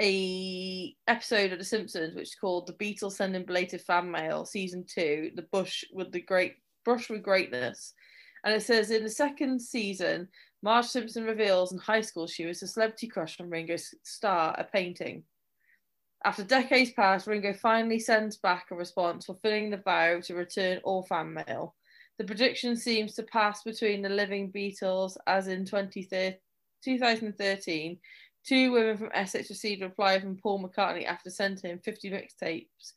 a 0.00 0.94
episode 1.08 1.52
of 1.52 1.58
The 1.58 1.64
Simpsons 1.64 2.14
which 2.14 2.28
is 2.28 2.34
called 2.34 2.66
The 2.66 2.74
Beatles 2.74 3.12
Sending 3.12 3.44
Belated 3.44 3.80
Fan 3.80 4.10
Mail, 4.10 4.44
season 4.44 4.84
two, 4.86 5.30
The 5.34 5.42
Bush 5.42 5.84
with 5.92 6.12
the 6.12 6.20
Great 6.20 6.56
Brush 6.84 7.08
with 7.08 7.22
Greatness. 7.22 7.94
And 8.46 8.54
it 8.54 8.62
says 8.62 8.90
in 8.92 9.02
the 9.02 9.10
second 9.10 9.60
season, 9.60 10.28
Marge 10.62 10.86
Simpson 10.86 11.24
reveals 11.24 11.72
in 11.72 11.78
high 11.78 12.00
school 12.00 12.28
she 12.28 12.46
was 12.46 12.62
a 12.62 12.68
celebrity 12.68 13.08
crush 13.08 13.40
on 13.40 13.50
Ringo 13.50 13.74
Starr, 14.04 14.54
a 14.56 14.62
painting. 14.62 15.24
After 16.24 16.44
decades 16.44 16.92
pass, 16.92 17.26
Ringo 17.26 17.52
finally 17.54 17.98
sends 17.98 18.36
back 18.36 18.66
a 18.70 18.76
response 18.76 19.26
fulfilling 19.26 19.70
the 19.70 19.78
vow 19.78 20.20
to 20.20 20.34
return 20.36 20.78
all 20.84 21.02
fan 21.02 21.34
mail. 21.34 21.74
The 22.18 22.24
prediction 22.24 22.76
seems 22.76 23.14
to 23.14 23.24
pass 23.24 23.64
between 23.64 24.00
the 24.00 24.08
living 24.08 24.52
Beatles, 24.52 25.16
as 25.26 25.48
in 25.48 25.64
2013, 25.64 27.98
two 28.44 28.70
women 28.70 28.96
from 28.96 29.10
Essex 29.12 29.50
received 29.50 29.82
a 29.82 29.86
reply 29.86 30.20
from 30.20 30.36
Paul 30.36 30.62
McCartney 30.62 31.04
after 31.04 31.30
sending 31.30 31.68
him 31.68 31.80
50 31.80 32.10
mixtapes, 32.10 32.92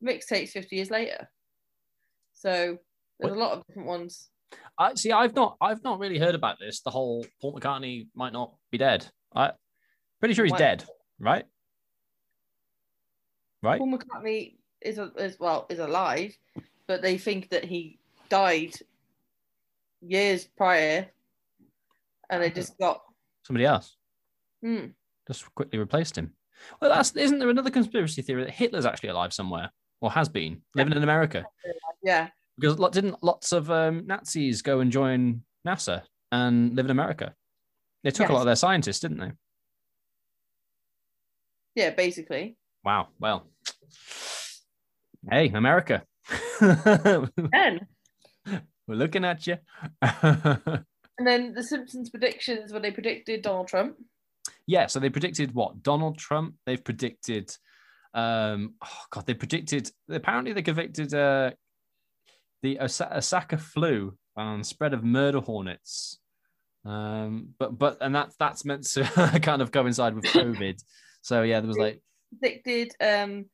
mixtapes 0.00 0.50
50 0.50 0.76
years 0.76 0.92
later. 0.92 1.28
So 2.34 2.78
there's 3.18 3.32
What- 3.32 3.32
a 3.32 3.40
lot 3.40 3.58
of 3.58 3.66
different 3.66 3.88
ones. 3.88 4.30
I 4.78 4.94
see. 4.94 5.12
I've 5.12 5.34
not. 5.34 5.56
I've 5.60 5.82
not 5.82 5.98
really 5.98 6.18
heard 6.18 6.34
about 6.34 6.58
this. 6.60 6.80
The 6.82 6.90
whole 6.90 7.24
Paul 7.40 7.54
McCartney 7.58 8.08
might 8.14 8.32
not 8.32 8.54
be 8.70 8.78
dead. 8.78 9.06
I 9.34 9.52
pretty 10.20 10.34
sure 10.34 10.44
he's 10.44 10.52
What? 10.52 10.58
dead, 10.58 10.84
right? 11.18 11.44
Right. 13.62 13.78
Paul 13.78 13.88
McCartney 13.98 14.56
is, 14.80 14.98
a, 14.98 15.10
is 15.18 15.38
well 15.40 15.66
is 15.68 15.78
alive, 15.78 16.36
but 16.86 17.02
they 17.02 17.18
think 17.18 17.48
that 17.50 17.64
he 17.64 17.98
died 18.28 18.74
years 20.00 20.44
prior, 20.44 21.06
and 22.30 22.42
they 22.42 22.50
just 22.50 22.78
got. 22.78 23.02
Somebody 23.44 23.64
else 23.64 23.96
Hmm. 24.62 24.86
just 25.28 25.54
quickly 25.54 25.78
replaced 25.78 26.18
him. 26.18 26.34
Well, 26.80 26.90
that's 26.90 27.14
isn't 27.16 27.38
there 27.38 27.48
another 27.50 27.70
conspiracy 27.70 28.22
theory 28.22 28.44
that 28.44 28.50
Hitler's 28.52 28.86
actually 28.86 29.10
alive 29.10 29.32
somewhere 29.32 29.70
or 30.00 30.10
has 30.10 30.28
been 30.28 30.62
living 30.74 30.94
in 30.94 31.02
America? 31.02 31.44
Yeah, 32.02 32.28
Because 32.58 32.76
didn't 32.92 33.22
lots 33.22 33.52
of 33.52 33.70
um, 33.70 34.06
Nazis 34.06 34.62
go 34.62 34.80
and 34.80 34.90
join 34.90 35.42
NASA 35.66 36.02
and 36.32 36.74
live 36.74 36.86
in 36.86 36.90
America? 36.90 37.34
They 38.02 38.10
took 38.10 38.28
a 38.28 38.32
lot 38.32 38.40
of 38.40 38.46
their 38.46 38.56
scientists, 38.56 39.00
didn't 39.00 39.18
they? 39.18 39.32
yeah, 41.74 41.90
basically. 41.90 42.56
Wow. 42.84 43.08
Well, 43.18 43.48
hey, 45.30 45.48
America. 45.48 46.02
We're 46.60 47.80
looking 48.86 49.24
at 49.24 49.46
you. 49.46 49.56
and 50.02 50.84
then 51.18 51.52
the 51.52 51.62
Simpsons 51.62 52.10
predictions 52.10 52.72
where 52.72 52.80
they 52.80 52.92
predicted 52.92 53.42
Donald 53.42 53.68
Trump. 53.68 53.96
yeah. 54.66 54.86
So 54.86 55.00
they 55.00 55.10
predicted 55.10 55.52
what? 55.54 55.82
Donald 55.82 56.16
Trump. 56.18 56.54
They've 56.64 56.82
predicted. 56.82 57.50
Um, 58.14 58.74
oh 58.82 59.02
God, 59.10 59.26
they 59.26 59.34
predicted. 59.34 59.90
Apparently, 60.08 60.52
they 60.52 60.62
convicted 60.62 61.12
uh, 61.12 61.50
the 62.66 62.80
Osa- 62.80 63.16
Osaka 63.16 63.58
flu 63.58 64.16
and 64.36 64.66
spread 64.66 64.92
of 64.92 65.04
murder 65.04 65.40
hornets. 65.40 66.18
Um, 66.84 67.54
but 67.58 67.78
but 67.78 67.98
and 68.00 68.14
that's 68.14 68.34
that's 68.36 68.64
meant 68.64 68.84
to 68.88 69.04
kind 69.42 69.62
of 69.62 69.70
coincide 69.70 70.14
with 70.14 70.24
COVID. 70.24 70.82
So 71.22 71.42
yeah, 71.42 71.60
there 71.60 71.68
was 71.68 71.78
like 71.78 72.00
Predicted 72.40 72.92
um, 73.00 73.46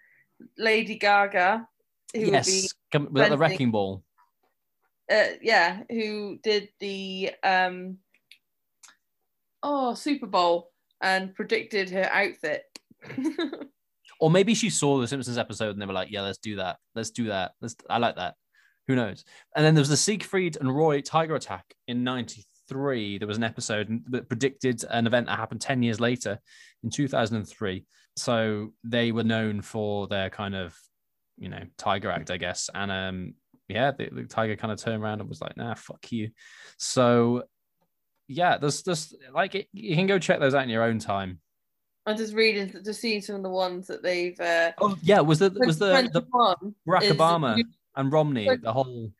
Lady 0.56 0.96
Gaga, 0.98 1.66
who 2.14 2.20
would 2.20 2.26
be 2.26 2.32
yes, 2.32 2.74
come, 2.90 3.08
was 3.12 3.22
that 3.22 3.30
the 3.30 3.38
wrecking 3.38 3.70
ball? 3.70 4.02
uh, 5.12 5.34
yeah, 5.42 5.82
who 5.90 6.38
did 6.42 6.70
the 6.80 7.32
um, 7.42 7.98
oh 9.62 9.92
Super 9.94 10.26
Bowl 10.26 10.70
and 11.02 11.34
predicted 11.34 11.90
her 11.90 12.08
outfit. 12.10 12.64
Or 14.22 14.30
maybe 14.30 14.54
she 14.54 14.70
saw 14.70 15.00
the 15.00 15.08
Simpsons 15.08 15.36
episode 15.36 15.70
and 15.70 15.82
they 15.82 15.86
were 15.86 15.92
like, 15.92 16.12
"Yeah, 16.12 16.20
let's 16.20 16.38
do 16.38 16.54
that. 16.54 16.76
Let's 16.94 17.10
do 17.10 17.24
that. 17.24 17.54
Let's." 17.60 17.74
I 17.90 17.98
like 17.98 18.14
that. 18.14 18.36
Who 18.88 18.96
knows? 18.96 19.24
And 19.54 19.64
then 19.64 19.74
there 19.74 19.82
was 19.82 19.88
the 19.88 19.96
Siegfried 19.96 20.56
and 20.60 20.74
Roy 20.74 21.00
tiger 21.00 21.34
attack 21.34 21.64
in 21.86 22.04
'93. 22.04 23.18
There 23.18 23.28
was 23.28 23.36
an 23.36 23.44
episode 23.44 24.02
that 24.10 24.28
predicted 24.28 24.84
an 24.90 25.06
event 25.06 25.26
that 25.26 25.38
happened 25.38 25.60
ten 25.60 25.82
years 25.82 26.00
later, 26.00 26.38
in 26.82 26.90
2003. 26.90 27.84
So 28.16 28.72
they 28.84 29.12
were 29.12 29.24
known 29.24 29.62
for 29.62 30.06
their 30.06 30.30
kind 30.30 30.54
of, 30.54 30.76
you 31.38 31.48
know, 31.48 31.62
tiger 31.78 32.10
act, 32.10 32.30
I 32.30 32.36
guess. 32.36 32.68
And 32.74 32.90
um, 32.90 33.34
yeah, 33.68 33.92
the, 33.92 34.08
the 34.10 34.24
tiger 34.24 34.56
kind 34.56 34.72
of 34.72 34.80
turned 34.80 35.02
around 35.02 35.20
and 35.20 35.28
was 35.28 35.40
like, 35.40 35.56
"Nah, 35.56 35.74
fuck 35.74 36.10
you." 36.10 36.30
So 36.78 37.44
yeah, 38.28 38.58
there's 38.58 38.82
just 38.82 39.14
like 39.32 39.54
it, 39.54 39.68
you 39.72 39.94
can 39.94 40.06
go 40.06 40.18
check 40.18 40.40
those 40.40 40.54
out 40.54 40.64
in 40.64 40.68
your 40.68 40.82
own 40.82 40.98
time. 40.98 41.40
I'm 42.04 42.16
just 42.16 42.34
reading, 42.34 42.72
just 42.84 43.00
seeing 43.00 43.20
some 43.20 43.36
of 43.36 43.42
the 43.42 43.50
ones 43.50 43.86
that 43.86 44.02
they've. 44.02 44.38
Uh, 44.40 44.72
Oh 44.80 44.96
yeah, 45.02 45.20
was 45.20 45.38
the 45.38 45.50
was 45.64 45.78
the, 45.78 46.08
the 46.12 46.20
2021 46.20 46.74
Barack 46.86 47.16
Obama 47.16 47.62
and 47.96 48.12
Romney, 48.12 48.48
the 48.62 48.72
whole. 48.72 49.12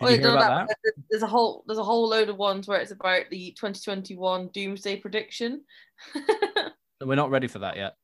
Did 0.00 0.10
you 0.10 0.18
hear 0.18 0.30
about 0.30 0.66
that? 0.68 0.76
that- 0.84 0.92
There's 1.10 1.22
a 1.22 1.26
whole 1.26 1.64
there's 1.66 1.78
a 1.78 1.84
whole 1.84 2.08
load 2.08 2.28
of 2.28 2.36
ones 2.36 2.66
where 2.68 2.80
it's 2.80 2.90
about 2.90 3.24
the 3.30 3.52
2021 3.52 4.48
doomsday 4.48 4.96
prediction. 4.96 5.64
We're 7.00 7.14
not 7.14 7.30
ready 7.30 7.46
for 7.48 7.60
that 7.60 7.76
yet. 7.76 7.94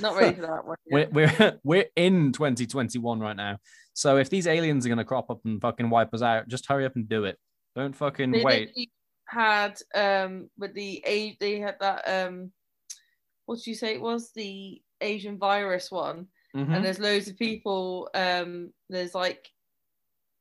Not 0.00 0.16
ready 0.16 0.36
for 0.36 0.42
that 0.46 0.64
one. 0.66 0.76
We're 0.90 1.08
we're 1.10 1.58
we're 1.64 1.86
in 1.96 2.32
2021 2.32 3.20
right 3.20 3.36
now. 3.36 3.58
So 3.94 4.16
if 4.18 4.28
these 4.30 4.46
aliens 4.46 4.84
are 4.86 4.88
gonna 4.88 5.04
crop 5.04 5.30
up 5.30 5.40
and 5.44 5.60
fucking 5.60 5.90
wipe 5.90 6.12
us 6.14 6.22
out, 6.22 6.48
just 6.48 6.66
hurry 6.66 6.84
up 6.84 6.96
and 6.96 7.08
do 7.08 7.24
it. 7.24 7.38
Don't 7.74 7.94
fucking 7.96 8.30
They 8.30 8.42
wait. 8.44 8.70
had 9.26 9.80
um 9.94 10.48
with 10.58 10.74
the 10.74 11.02
age 11.06 11.36
they 11.40 11.58
had 11.58 11.76
that 11.80 12.02
um 12.26 12.52
what 13.46 13.56
did 13.56 13.66
you 13.66 13.74
say 13.74 13.94
it 13.94 14.00
was 14.00 14.30
the 14.32 14.80
Asian 15.00 15.38
virus 15.38 15.90
one 15.90 16.28
Mhm. 16.54 16.72
and 16.74 16.84
there's 16.84 17.00
loads 17.00 17.26
of 17.28 17.36
people 17.36 18.08
um 18.14 18.72
there's 18.88 19.14
like 19.14 19.48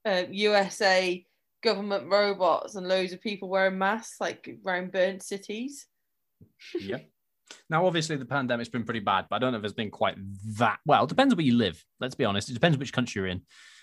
uh, 0.06 0.24
USA 0.30 1.26
government 1.64 2.12
robots 2.12 2.76
and 2.76 2.88
loads 2.88 3.14
of 3.14 3.22
people 3.22 3.48
wearing 3.50 3.78
masks 3.78 4.18
like 4.20 4.50
around 4.66 4.92
burnt 4.92 5.24
cities. 5.24 5.88
yeah. 6.80 6.98
Now, 7.70 7.86
obviously, 7.86 8.16
the 8.16 8.26
pandemic's 8.26 8.70
been 8.70 8.84
pretty 8.84 9.00
bad, 9.02 9.28
but 9.30 9.36
I 9.36 9.40
don't 9.40 9.52
know 9.52 9.60
if 9.60 9.64
it's 9.66 9.74
been 9.74 9.92
quite 9.92 10.16
that 10.58 10.80
well. 10.88 11.04
It 11.04 11.10
depends 11.10 11.36
where 11.36 11.46
you 11.46 11.56
live. 11.56 11.84
Let's 12.00 12.16
be 12.16 12.26
honest. 12.26 12.50
It 12.50 12.54
depends 12.54 12.78
which 12.80 12.92
country 12.94 13.20
you're 13.20 13.28
in. 13.30 13.42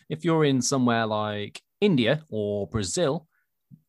If 0.09 0.25
you're 0.25 0.45
in 0.45 0.61
somewhere 0.61 1.07
like 1.07 1.61
India 1.81 2.25
or 2.31 2.67
Brazil, 2.67 3.29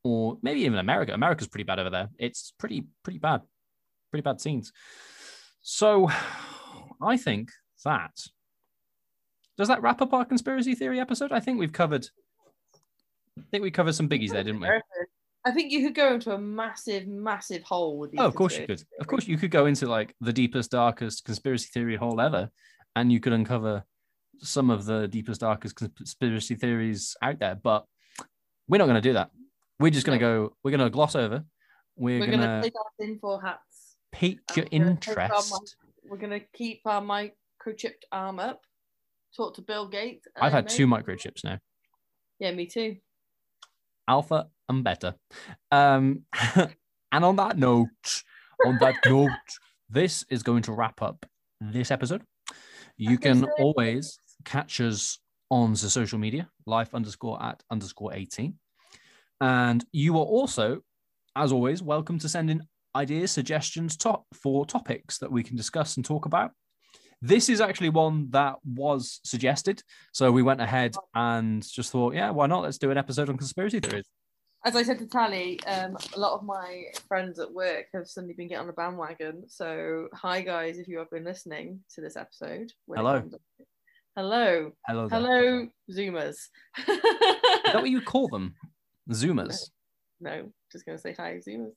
or 0.04 0.38
maybe 0.44 0.62
even 0.62 0.78
America, 0.78 1.14
America's 1.14 1.48
pretty 1.48 1.64
bad 1.64 1.80
over 1.80 1.90
there. 1.90 2.10
It's 2.20 2.54
pretty, 2.60 2.86
pretty 3.04 3.18
bad, 3.18 3.42
pretty 4.12 4.22
bad 4.22 4.40
scenes. 4.40 4.72
So, 5.62 6.10
I 7.02 7.18
think 7.18 7.50
that 7.84 8.12
does 9.58 9.68
that 9.68 9.82
wrap 9.82 10.02
up 10.02 10.14
our 10.14 10.26
conspiracy 10.26 10.76
theory 10.76 11.00
episode. 11.00 11.32
I 11.32 11.40
think 11.40 11.60
we've 11.60 11.72
covered. 11.72 12.08
I 13.38 13.44
think 13.52 13.64
we 13.64 13.72
covered 13.72 13.94
some 13.94 14.10
biggies 14.10 14.32
there, 14.32 14.44
didn't 14.44 14.62
we? 14.62 14.68
I 15.46 15.52
think 15.52 15.72
you 15.72 15.84
could 15.86 15.96
go 15.96 16.14
into 16.14 16.34
a 16.34 16.38
massive, 16.38 17.08
massive 17.08 17.64
hole 17.64 17.98
with 17.98 18.12
these. 18.12 18.20
Oh, 18.20 18.26
of 18.26 18.36
course 18.36 18.58
you 18.58 18.66
could. 18.66 18.84
Of 19.00 19.08
course, 19.08 19.28
you 19.28 19.38
could 19.38 19.52
go 19.52 19.66
into 19.66 19.88
like 19.88 20.16
the 20.22 20.34
deepest, 20.34 20.72
darkest 20.72 21.26
conspiracy 21.26 21.70
theory 21.74 21.96
hole 21.96 22.22
ever, 22.22 22.50
and 22.96 23.12
you 23.12 23.20
could 23.20 23.34
uncover 23.34 23.84
some 24.40 24.70
of 24.70 24.86
the 24.86 25.08
deepest, 25.08 25.42
darkest 25.42 25.76
conspiracy 25.76 26.56
theories 26.56 27.16
out 27.22 27.40
there. 27.40 27.56
But 27.56 27.86
we're 28.68 28.78
not 28.78 28.86
going 28.86 28.96
to 28.96 29.10
do 29.10 29.14
that. 29.14 29.32
We're 29.80 29.92
just 29.92 30.06
going 30.06 30.20
to 30.20 30.24
go. 30.24 30.56
We're 30.64 30.72
going 30.72 30.82
to 30.82 30.90
gloss 30.90 31.16
over. 31.16 31.44
We're, 31.98 32.20
We're 32.20 32.28
going 32.28 32.40
gonna 32.40 32.64
take 32.64 32.74
our 32.76 33.06
tinfoil 33.06 33.40
hats. 33.40 33.98
pique 34.12 34.40
your 34.56 34.66
and 34.72 34.84
we're 34.84 34.88
gonna 34.88 35.00
take 35.00 35.18
our 35.18 35.24
interest. 35.26 35.76
We're 36.10 36.18
gonna 36.18 36.40
keep 36.54 36.82
our 36.86 37.02
microchipped 37.66 38.04
arm 38.12 38.40
up. 38.40 38.62
Talk 39.36 39.56
to 39.56 39.62
Bill 39.62 39.88
Gates. 39.88 40.28
I've 40.40 40.52
had 40.52 40.68
two 40.68 40.88
microchips 40.88 41.44
now, 41.44 41.60
Yeah, 42.40 42.52
me 42.52 42.66
too. 42.66 42.98
alpha 44.08 44.48
and 44.68 44.84
beta. 44.84 45.16
Um, 45.72 46.24
and 47.12 47.26
on 47.26 47.36
that 47.38 47.58
note, 47.58 48.24
on 48.66 48.78
that 48.80 48.96
note, 49.06 49.30
this 49.90 50.26
is 50.30 50.44
going 50.44 50.64
to 50.64 50.74
wrap 50.74 51.02
up 51.02 51.26
this 51.62 51.92
episode. 51.92 52.24
You 52.98 53.18
can 53.18 53.46
always 53.60 54.18
catch 54.44 54.82
us 54.82 55.20
on 55.50 55.72
the 55.72 55.78
social 55.78 56.20
media, 56.20 56.50
life 56.66 56.94
underscore 56.94 57.42
at 57.42 57.62
underscore 57.72 58.14
18. 58.14 58.54
And 59.40 59.84
you 59.92 60.16
are 60.18 60.26
also, 60.26 60.82
as 61.36 61.52
always, 61.52 61.82
welcome 61.82 62.20
to 62.20 62.30
send 62.30 62.52
in 62.52 62.64
ideas, 62.96 63.32
suggestions 63.32 63.96
top 63.96 64.26
for 64.34 64.66
topics 64.66 65.18
that 65.20 65.32
we 65.32 65.42
can 65.42 65.56
discuss 65.56 65.96
and 65.96 66.06
talk 66.06 66.26
about. 66.26 66.52
This 67.22 67.50
is 67.50 67.62
actually 67.62 67.90
one 67.90 68.30
that 68.32 68.56
was 68.66 69.20
suggested. 69.24 69.84
So 70.12 70.32
we 70.32 70.42
went 70.42 70.60
ahead 70.60 70.96
and 71.14 71.68
just 71.68 71.92
thought, 71.92 72.16
yeah, 72.16 72.32
why 72.32 72.48
not? 72.48 72.64
Let's 72.64 72.80
do 72.80 72.90
an 72.90 72.98
episode 72.98 73.30
on 73.30 73.38
conspiracy 73.38 73.80
theories. 73.80 74.06
As 74.66 74.76
I 74.76 74.84
said 74.84 75.00
to 75.00 75.08
Tally, 75.08 75.60
um, 75.66 75.98
a 76.16 76.20
lot 76.20 76.34
of 76.34 76.44
my 76.44 76.86
friends 77.08 77.40
at 77.40 77.52
work 77.52 77.86
have 77.94 78.08
suddenly 78.08 78.36
been 78.36 78.48
getting 78.48 78.62
on 78.62 78.68
the 78.68 78.74
bandwagon. 78.74 79.44
So, 79.48 80.08
hi 80.14 80.42
guys, 80.42 80.78
if 80.78 80.88
you 80.88 81.00
have 81.00 81.10
been 81.10 81.24
listening 81.24 81.80
to 81.96 82.02
this 82.02 82.16
episode. 82.16 82.72
Hello. 82.88 83.24
Hello. 84.16 84.72
Hello. 84.88 85.08
there. 85.08 85.20
Hello, 85.20 85.68
Zoomers. 85.90 86.36
Is 86.78 86.86
that 86.88 87.76
what 87.76 87.90
you 87.90 88.02
call 88.02 88.28
them? 88.28 88.56
Zoomers. 89.10 89.70
no, 90.20 90.52
just 90.72 90.86
gonna 90.86 90.98
say 90.98 91.16
hi, 91.18 91.40
Zoomers. 91.48 91.72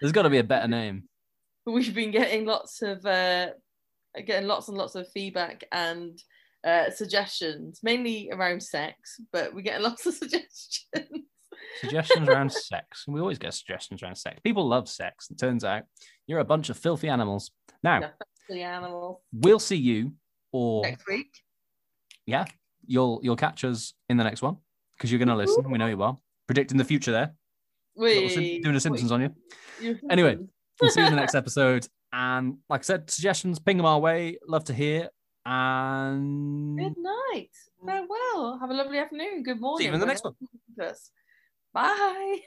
There's 0.00 0.12
got 0.12 0.22
to 0.22 0.30
be 0.30 0.38
a 0.38 0.44
better 0.44 0.68
name. 0.68 1.04
We've 1.66 1.94
been 1.94 2.10
getting 2.10 2.46
lots 2.46 2.82
of 2.82 3.04
uh, 3.04 3.48
getting 4.26 4.48
lots 4.48 4.68
and 4.68 4.76
lots 4.76 4.94
of 4.94 5.08
feedback 5.12 5.64
and 5.72 6.18
uh, 6.64 6.90
suggestions, 6.90 7.80
mainly 7.82 8.30
around 8.32 8.62
sex, 8.62 9.20
but 9.32 9.54
we 9.54 9.62
get 9.62 9.80
lots 9.88 10.06
of 10.06 10.14
suggestions. 10.14 11.26
suggestions 11.80 12.28
around 12.28 12.52
sex. 12.52 13.04
We 13.08 13.20
always 13.20 13.38
get 13.38 13.54
suggestions 13.54 14.02
around 14.02 14.16
sex. 14.16 14.40
People 14.44 14.66
love 14.68 14.88
sex. 14.88 15.30
It 15.30 15.38
turns 15.38 15.64
out 15.64 15.84
you're 16.26 16.40
a 16.40 16.44
bunch 16.44 16.68
of 16.70 16.76
filthy 16.76 17.08
animals. 17.08 17.50
Now, 17.82 18.00
Yeah. 18.00 18.08
The 18.48 18.62
animal. 18.62 19.22
we'll 19.32 19.60
see 19.60 19.76
you, 19.76 20.12
or 20.50 20.82
Next 20.82 21.06
week. 21.06 21.28
yeah, 22.26 22.46
you'll 22.84 23.20
you'll 23.22 23.36
catch 23.36 23.62
us 23.64 23.94
in 24.08 24.16
the 24.16 24.24
next 24.24 24.42
one 24.42 24.56
because 24.96 25.12
you're 25.12 25.20
going 25.20 25.28
to 25.28 25.36
listen. 25.36 25.70
We 25.70 25.78
know 25.78 25.86
you 25.86 26.02
are 26.02 26.18
predicting 26.48 26.76
the 26.76 26.84
future 26.84 27.12
there. 27.12 27.32
We 27.94 28.60
doing 28.60 28.74
the 28.74 28.80
Simpsons 28.80 29.12
on 29.12 29.20
you. 29.80 29.96
Anyway. 30.10 30.38
We'll 30.80 30.90
see 30.90 31.00
you 31.00 31.06
in 31.08 31.12
the 31.12 31.20
next 31.20 31.34
episode. 31.34 31.86
And 32.12 32.58
like 32.68 32.80
I 32.80 32.82
said, 32.82 33.10
suggestions, 33.10 33.58
ping 33.58 33.76
them 33.76 33.86
our 33.86 33.98
way. 33.98 34.38
Love 34.46 34.64
to 34.64 34.74
hear. 34.74 35.08
And 35.46 36.78
Good 36.78 36.96
night. 36.98 37.50
Farewell. 37.84 38.58
Have 38.58 38.70
a 38.70 38.74
lovely 38.74 38.98
afternoon. 38.98 39.42
Good 39.42 39.60
morning. 39.60 39.84
see 39.84 39.88
you 39.88 39.94
in 39.94 40.00
the 40.00 40.06
next 40.06 40.24
one. 40.24 40.34
Bye. 41.72 42.38